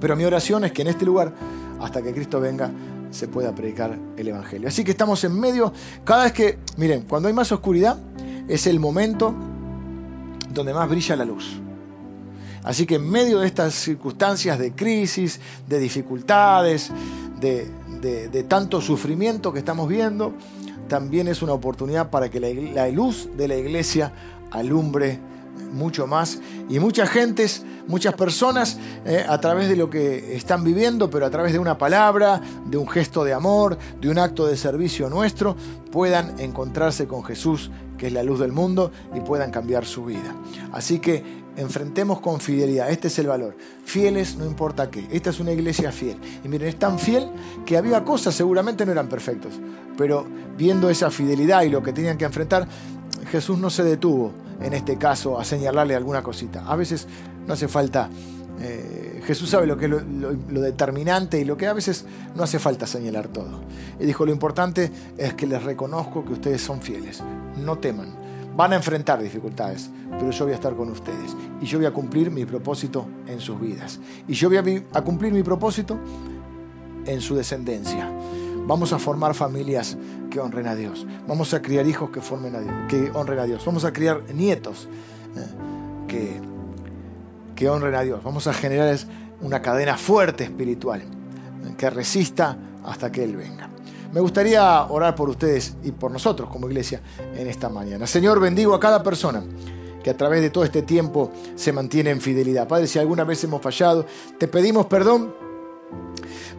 Pero 0.00 0.16
mi 0.16 0.24
oración 0.24 0.64
es 0.64 0.72
que 0.72 0.82
en 0.82 0.88
este 0.88 1.04
lugar, 1.04 1.32
hasta 1.80 2.02
que 2.02 2.12
Cristo 2.12 2.40
venga, 2.40 2.70
se 3.10 3.28
pueda 3.28 3.54
predicar 3.54 3.98
el 4.16 4.28
Evangelio. 4.28 4.68
Así 4.68 4.84
que 4.84 4.92
estamos 4.92 5.22
en 5.24 5.38
medio, 5.38 5.72
cada 6.04 6.24
vez 6.24 6.32
que, 6.32 6.58
miren, 6.76 7.02
cuando 7.02 7.28
hay 7.28 7.34
más 7.34 7.50
oscuridad, 7.52 7.98
es 8.48 8.66
el 8.66 8.80
momento 8.80 9.34
donde 10.50 10.72
más 10.72 10.88
brilla 10.88 11.16
la 11.16 11.24
luz. 11.24 11.60
Así 12.62 12.86
que 12.86 12.96
en 12.96 13.10
medio 13.10 13.40
de 13.40 13.46
estas 13.46 13.74
circunstancias 13.74 14.58
de 14.58 14.72
crisis, 14.72 15.40
de 15.66 15.78
dificultades, 15.78 16.90
de, 17.40 17.68
de 18.00 18.42
tanto 18.44 18.80
sufrimiento 18.80 19.52
que 19.52 19.58
estamos 19.58 19.88
viendo, 19.88 20.34
también 20.90 21.28
es 21.28 21.40
una 21.40 21.52
oportunidad 21.52 22.10
para 22.10 22.28
que 22.28 22.40
la, 22.40 22.88
luz 22.88 23.28
de 23.36 23.46
la 23.46 23.54
iglesia 23.54 24.12
alumbre 24.50 25.20
mucho 25.72 26.06
más 26.06 26.40
y 26.68 26.78
muchas 26.78 27.08
gentes, 27.10 27.64
muchas 27.86 28.14
personas 28.14 28.78
eh, 29.04 29.24
a 29.28 29.40
través 29.40 29.68
de 29.68 29.76
lo 29.76 29.90
que 29.90 30.36
están 30.36 30.64
viviendo, 30.64 31.10
pero 31.10 31.26
a 31.26 31.30
través 31.30 31.52
de 31.52 31.58
una 31.58 31.78
palabra, 31.78 32.40
de 32.66 32.76
un 32.76 32.88
gesto 32.88 33.24
de 33.24 33.32
amor, 33.32 33.78
de 34.00 34.08
un 34.08 34.18
acto 34.18 34.46
de 34.46 34.56
servicio 34.56 35.08
nuestro, 35.08 35.56
puedan 35.90 36.38
encontrarse 36.40 37.06
con 37.06 37.24
Jesús, 37.24 37.70
que 37.98 38.08
es 38.08 38.12
la 38.12 38.22
luz 38.22 38.40
del 38.40 38.52
mundo, 38.52 38.90
y 39.14 39.20
puedan 39.20 39.50
cambiar 39.50 39.84
su 39.84 40.04
vida. 40.04 40.34
Así 40.72 40.98
que 40.98 41.40
enfrentemos 41.56 42.20
con 42.20 42.40
fidelidad, 42.40 42.90
este 42.90 43.08
es 43.08 43.18
el 43.18 43.26
valor. 43.26 43.56
Fieles 43.84 44.36
no 44.36 44.46
importa 44.46 44.90
qué, 44.90 45.06
esta 45.10 45.30
es 45.30 45.40
una 45.40 45.52
iglesia 45.52 45.92
fiel. 45.92 46.16
Y 46.44 46.48
miren, 46.48 46.68
es 46.68 46.78
tan 46.78 46.98
fiel 46.98 47.28
que 47.66 47.76
había 47.76 48.04
cosas, 48.04 48.34
seguramente 48.34 48.86
no 48.86 48.92
eran 48.92 49.08
perfectos, 49.08 49.52
pero 49.96 50.26
viendo 50.56 50.90
esa 50.90 51.10
fidelidad 51.10 51.62
y 51.62 51.68
lo 51.68 51.82
que 51.82 51.92
tenían 51.92 52.16
que 52.16 52.24
enfrentar, 52.24 52.68
Jesús 53.30 53.58
no 53.58 53.70
se 53.70 53.84
detuvo 53.84 54.32
en 54.60 54.74
este 54.74 54.96
caso 54.96 55.38
a 55.38 55.44
señalarle 55.44 55.94
alguna 55.94 56.22
cosita. 56.22 56.64
A 56.66 56.76
veces 56.76 57.06
no 57.46 57.54
hace 57.54 57.68
falta, 57.68 58.10
eh, 58.60 59.22
Jesús 59.24 59.48
sabe 59.48 59.66
lo 59.66 59.76
que 59.76 59.86
es 59.86 59.90
lo, 59.90 60.60
determinante 60.60 61.40
y 61.40 61.44
lo 61.44 61.56
que 61.56 61.66
a 61.66 61.72
veces 61.72 62.04
no 62.34 62.42
hace 62.42 62.58
falta 62.58 62.86
señalar 62.86 63.28
todo. 63.28 63.60
Y 63.98 64.04
dijo, 64.04 64.26
lo 64.26 64.32
importante 64.32 64.90
es 65.16 65.34
que 65.34 65.46
les 65.46 65.62
reconozco 65.62 66.24
que 66.24 66.32
ustedes 66.32 66.60
son 66.60 66.82
fieles, 66.82 67.22
no 67.64 67.78
teman, 67.78 68.08
van 68.56 68.72
a 68.72 68.76
enfrentar 68.76 69.22
dificultades, 69.22 69.88
pero 70.18 70.30
yo 70.30 70.44
voy 70.44 70.52
a 70.52 70.56
estar 70.56 70.74
con 70.74 70.90
ustedes 70.90 71.36
y 71.62 71.66
yo 71.66 71.78
voy 71.78 71.86
a 71.86 71.92
cumplir 71.92 72.30
mi 72.30 72.44
propósito 72.44 73.06
en 73.26 73.40
sus 73.40 73.60
vidas. 73.60 74.00
Y 74.26 74.34
yo 74.34 74.48
voy 74.48 74.84
a 74.92 75.02
cumplir 75.02 75.32
mi 75.32 75.42
propósito 75.42 75.96
en 77.06 77.20
su 77.20 77.36
descendencia. 77.36 78.10
Vamos 78.70 78.92
a 78.92 79.00
formar 79.00 79.34
familias 79.34 79.98
que 80.30 80.38
honren 80.38 80.68
a 80.68 80.76
Dios. 80.76 81.04
Vamos 81.26 81.52
a 81.54 81.60
criar 81.60 81.88
hijos 81.88 82.10
que, 82.10 82.20
formen 82.20 82.54
a 82.54 82.60
Dios, 82.60 82.72
que 82.88 83.10
honren 83.12 83.40
a 83.40 83.44
Dios. 83.44 83.64
Vamos 83.64 83.84
a 83.84 83.92
criar 83.92 84.22
nietos 84.32 84.86
eh, 85.34 85.40
que, 86.06 86.40
que 87.56 87.68
honren 87.68 87.96
a 87.96 88.02
Dios. 88.02 88.22
Vamos 88.22 88.46
a 88.46 88.52
generar 88.52 88.96
una 89.40 89.60
cadena 89.60 89.96
fuerte 89.96 90.44
espiritual 90.44 91.00
eh, 91.00 91.74
que 91.76 91.90
resista 91.90 92.56
hasta 92.84 93.10
que 93.10 93.24
Él 93.24 93.36
venga. 93.36 93.68
Me 94.12 94.20
gustaría 94.20 94.84
orar 94.84 95.16
por 95.16 95.28
ustedes 95.28 95.74
y 95.82 95.90
por 95.90 96.12
nosotros 96.12 96.48
como 96.48 96.68
iglesia 96.68 97.00
en 97.34 97.48
esta 97.48 97.68
mañana. 97.68 98.06
Señor, 98.06 98.38
bendigo 98.38 98.72
a 98.72 98.78
cada 98.78 99.02
persona 99.02 99.42
que 100.00 100.10
a 100.10 100.16
través 100.16 100.42
de 100.42 100.50
todo 100.50 100.62
este 100.62 100.82
tiempo 100.82 101.32
se 101.56 101.72
mantiene 101.72 102.10
en 102.10 102.20
fidelidad. 102.20 102.68
Padre, 102.68 102.86
si 102.86 103.00
alguna 103.00 103.24
vez 103.24 103.42
hemos 103.42 103.60
fallado, 103.60 104.06
te 104.38 104.46
pedimos 104.46 104.86
perdón, 104.86 105.34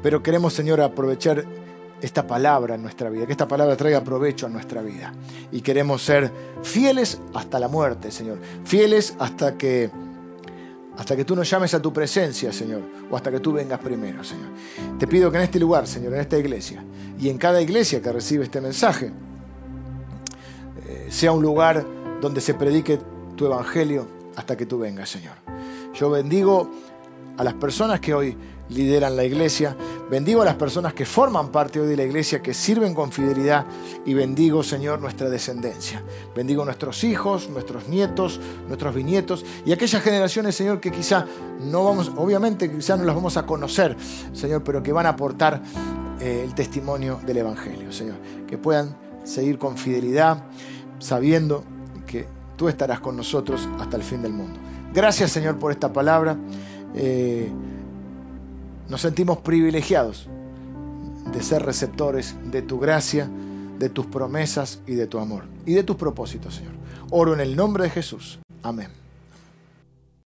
pero 0.04 0.22
queremos, 0.22 0.52
Señor, 0.52 0.82
aprovechar 0.82 1.61
esta 2.02 2.26
palabra 2.26 2.76
en 2.76 2.82
nuestra 2.82 3.10
vida, 3.10 3.26
que 3.26 3.32
esta 3.32 3.48
palabra 3.48 3.76
traiga 3.78 4.04
provecho 4.04 4.48
a 4.48 4.50
nuestra 4.50 4.82
vida. 4.82 5.14
Y 5.52 5.62
queremos 5.62 6.02
ser 6.02 6.32
fieles 6.64 7.20
hasta 7.34 7.60
la 7.60 7.68
muerte, 7.68 8.12
Señor. 8.12 8.40
Fieles 8.66 9.16
hasta 9.20 9.58
que 9.58 9.90
hasta 10.98 11.16
que 11.16 11.24
tú 11.26 11.36
nos 11.36 11.50
llames 11.50 11.74
a 11.74 11.82
tu 11.82 11.92
presencia, 11.92 12.52
Señor, 12.52 12.82
o 13.10 13.16
hasta 13.16 13.32
que 13.32 13.40
tú 13.40 13.54
vengas 13.54 13.80
primero, 13.80 14.24
Señor. 14.24 14.50
Te 15.00 15.08
pido 15.08 15.32
que 15.32 15.38
en 15.38 15.44
este 15.44 15.60
lugar, 15.60 15.88
Señor, 15.88 16.14
en 16.14 16.20
esta 16.20 16.38
iglesia, 16.38 16.84
y 17.20 17.30
en 17.30 17.38
cada 17.38 17.62
iglesia 17.62 18.02
que 18.02 18.12
recibe 18.12 18.44
este 18.44 18.62
mensaje, 18.62 19.12
eh, 20.88 21.08
sea 21.10 21.32
un 21.32 21.42
lugar 21.42 21.86
donde 22.20 22.42
se 22.42 22.54
predique 22.54 23.00
tu 23.36 23.46
evangelio 23.46 24.06
hasta 24.36 24.56
que 24.58 24.66
tú 24.66 24.80
vengas, 24.80 25.10
Señor. 25.10 25.36
Yo 25.94 26.10
bendigo 26.10 26.70
a 27.38 27.44
las 27.44 27.54
personas 27.56 28.00
que 28.00 28.14
hoy 28.14 28.38
lideran 28.70 29.16
la 29.16 29.24
iglesia. 29.24 29.76
Bendigo 30.12 30.42
a 30.42 30.46
las 30.46 30.56
personas 30.56 30.94
que 30.94 31.06
forman 31.06 31.54
parte 31.54 31.80
hoy 31.80 31.88
de 31.88 31.96
la 31.96 32.04
iglesia, 32.04 32.42
que 32.42 32.54
sirven 32.54 32.94
con 32.94 33.14
fidelidad 33.14 33.66
y 34.06 34.14
bendigo, 34.14 34.62
Señor, 34.62 35.00
nuestra 35.00 35.30
descendencia. 35.30 36.04
Bendigo 36.36 36.66
nuestros 36.66 37.06
hijos, 37.06 37.50
nuestros 37.50 37.88
nietos, 37.88 38.42
nuestros 38.68 38.94
bisnietos 38.94 39.46
y 39.66 39.72
aquellas 39.72 40.04
generaciones, 40.04 40.54
Señor, 40.54 40.82
que 40.82 40.92
quizá 40.92 41.26
no 41.62 41.86
vamos, 41.86 42.12
obviamente 42.18 42.70
quizá 42.70 42.98
no 42.98 43.06
las 43.06 43.16
vamos 43.16 43.38
a 43.38 43.46
conocer, 43.46 43.96
Señor, 44.34 44.66
pero 44.66 44.84
que 44.84 44.92
van 44.92 45.06
a 45.06 45.10
aportar 45.12 45.64
eh, 46.20 46.42
el 46.44 46.54
testimonio 46.56 47.22
del 47.26 47.38
Evangelio, 47.38 47.94
Señor. 47.94 48.18
Que 48.48 48.58
puedan 48.58 48.98
seguir 49.24 49.58
con 49.58 49.78
fidelidad, 49.78 50.44
sabiendo 51.00 51.64
que 52.06 52.28
tú 52.58 52.68
estarás 52.68 53.00
con 53.00 53.16
nosotros 53.16 53.70
hasta 53.80 53.96
el 53.96 54.04
fin 54.04 54.22
del 54.22 54.34
mundo. 54.34 54.60
Gracias, 54.94 55.32
Señor, 55.32 55.58
por 55.58 55.72
esta 55.72 55.94
palabra. 55.94 56.38
Eh, 56.96 57.50
nos 58.90 59.02
sentimos 59.02 59.40
privilegiados 59.40 60.28
de 61.32 61.44
ser 61.44 61.64
receptores 61.64 62.36
de 62.52 62.62
tu 62.62 62.80
gracia, 62.80 63.30
de 63.80 63.90
tus 63.90 64.06
promesas 64.06 64.82
y 64.86 64.96
de 64.96 65.08
tu 65.08 65.20
amor 65.20 65.44
y 65.66 65.74
de 65.74 65.84
tus 65.84 65.96
propósitos, 65.96 66.56
Señor. 66.56 66.74
Oro 67.10 67.34
en 67.34 67.40
el 67.40 67.56
nombre 67.56 67.86
de 67.86 67.90
Jesús. 67.90 68.40
Amén. 68.64 69.01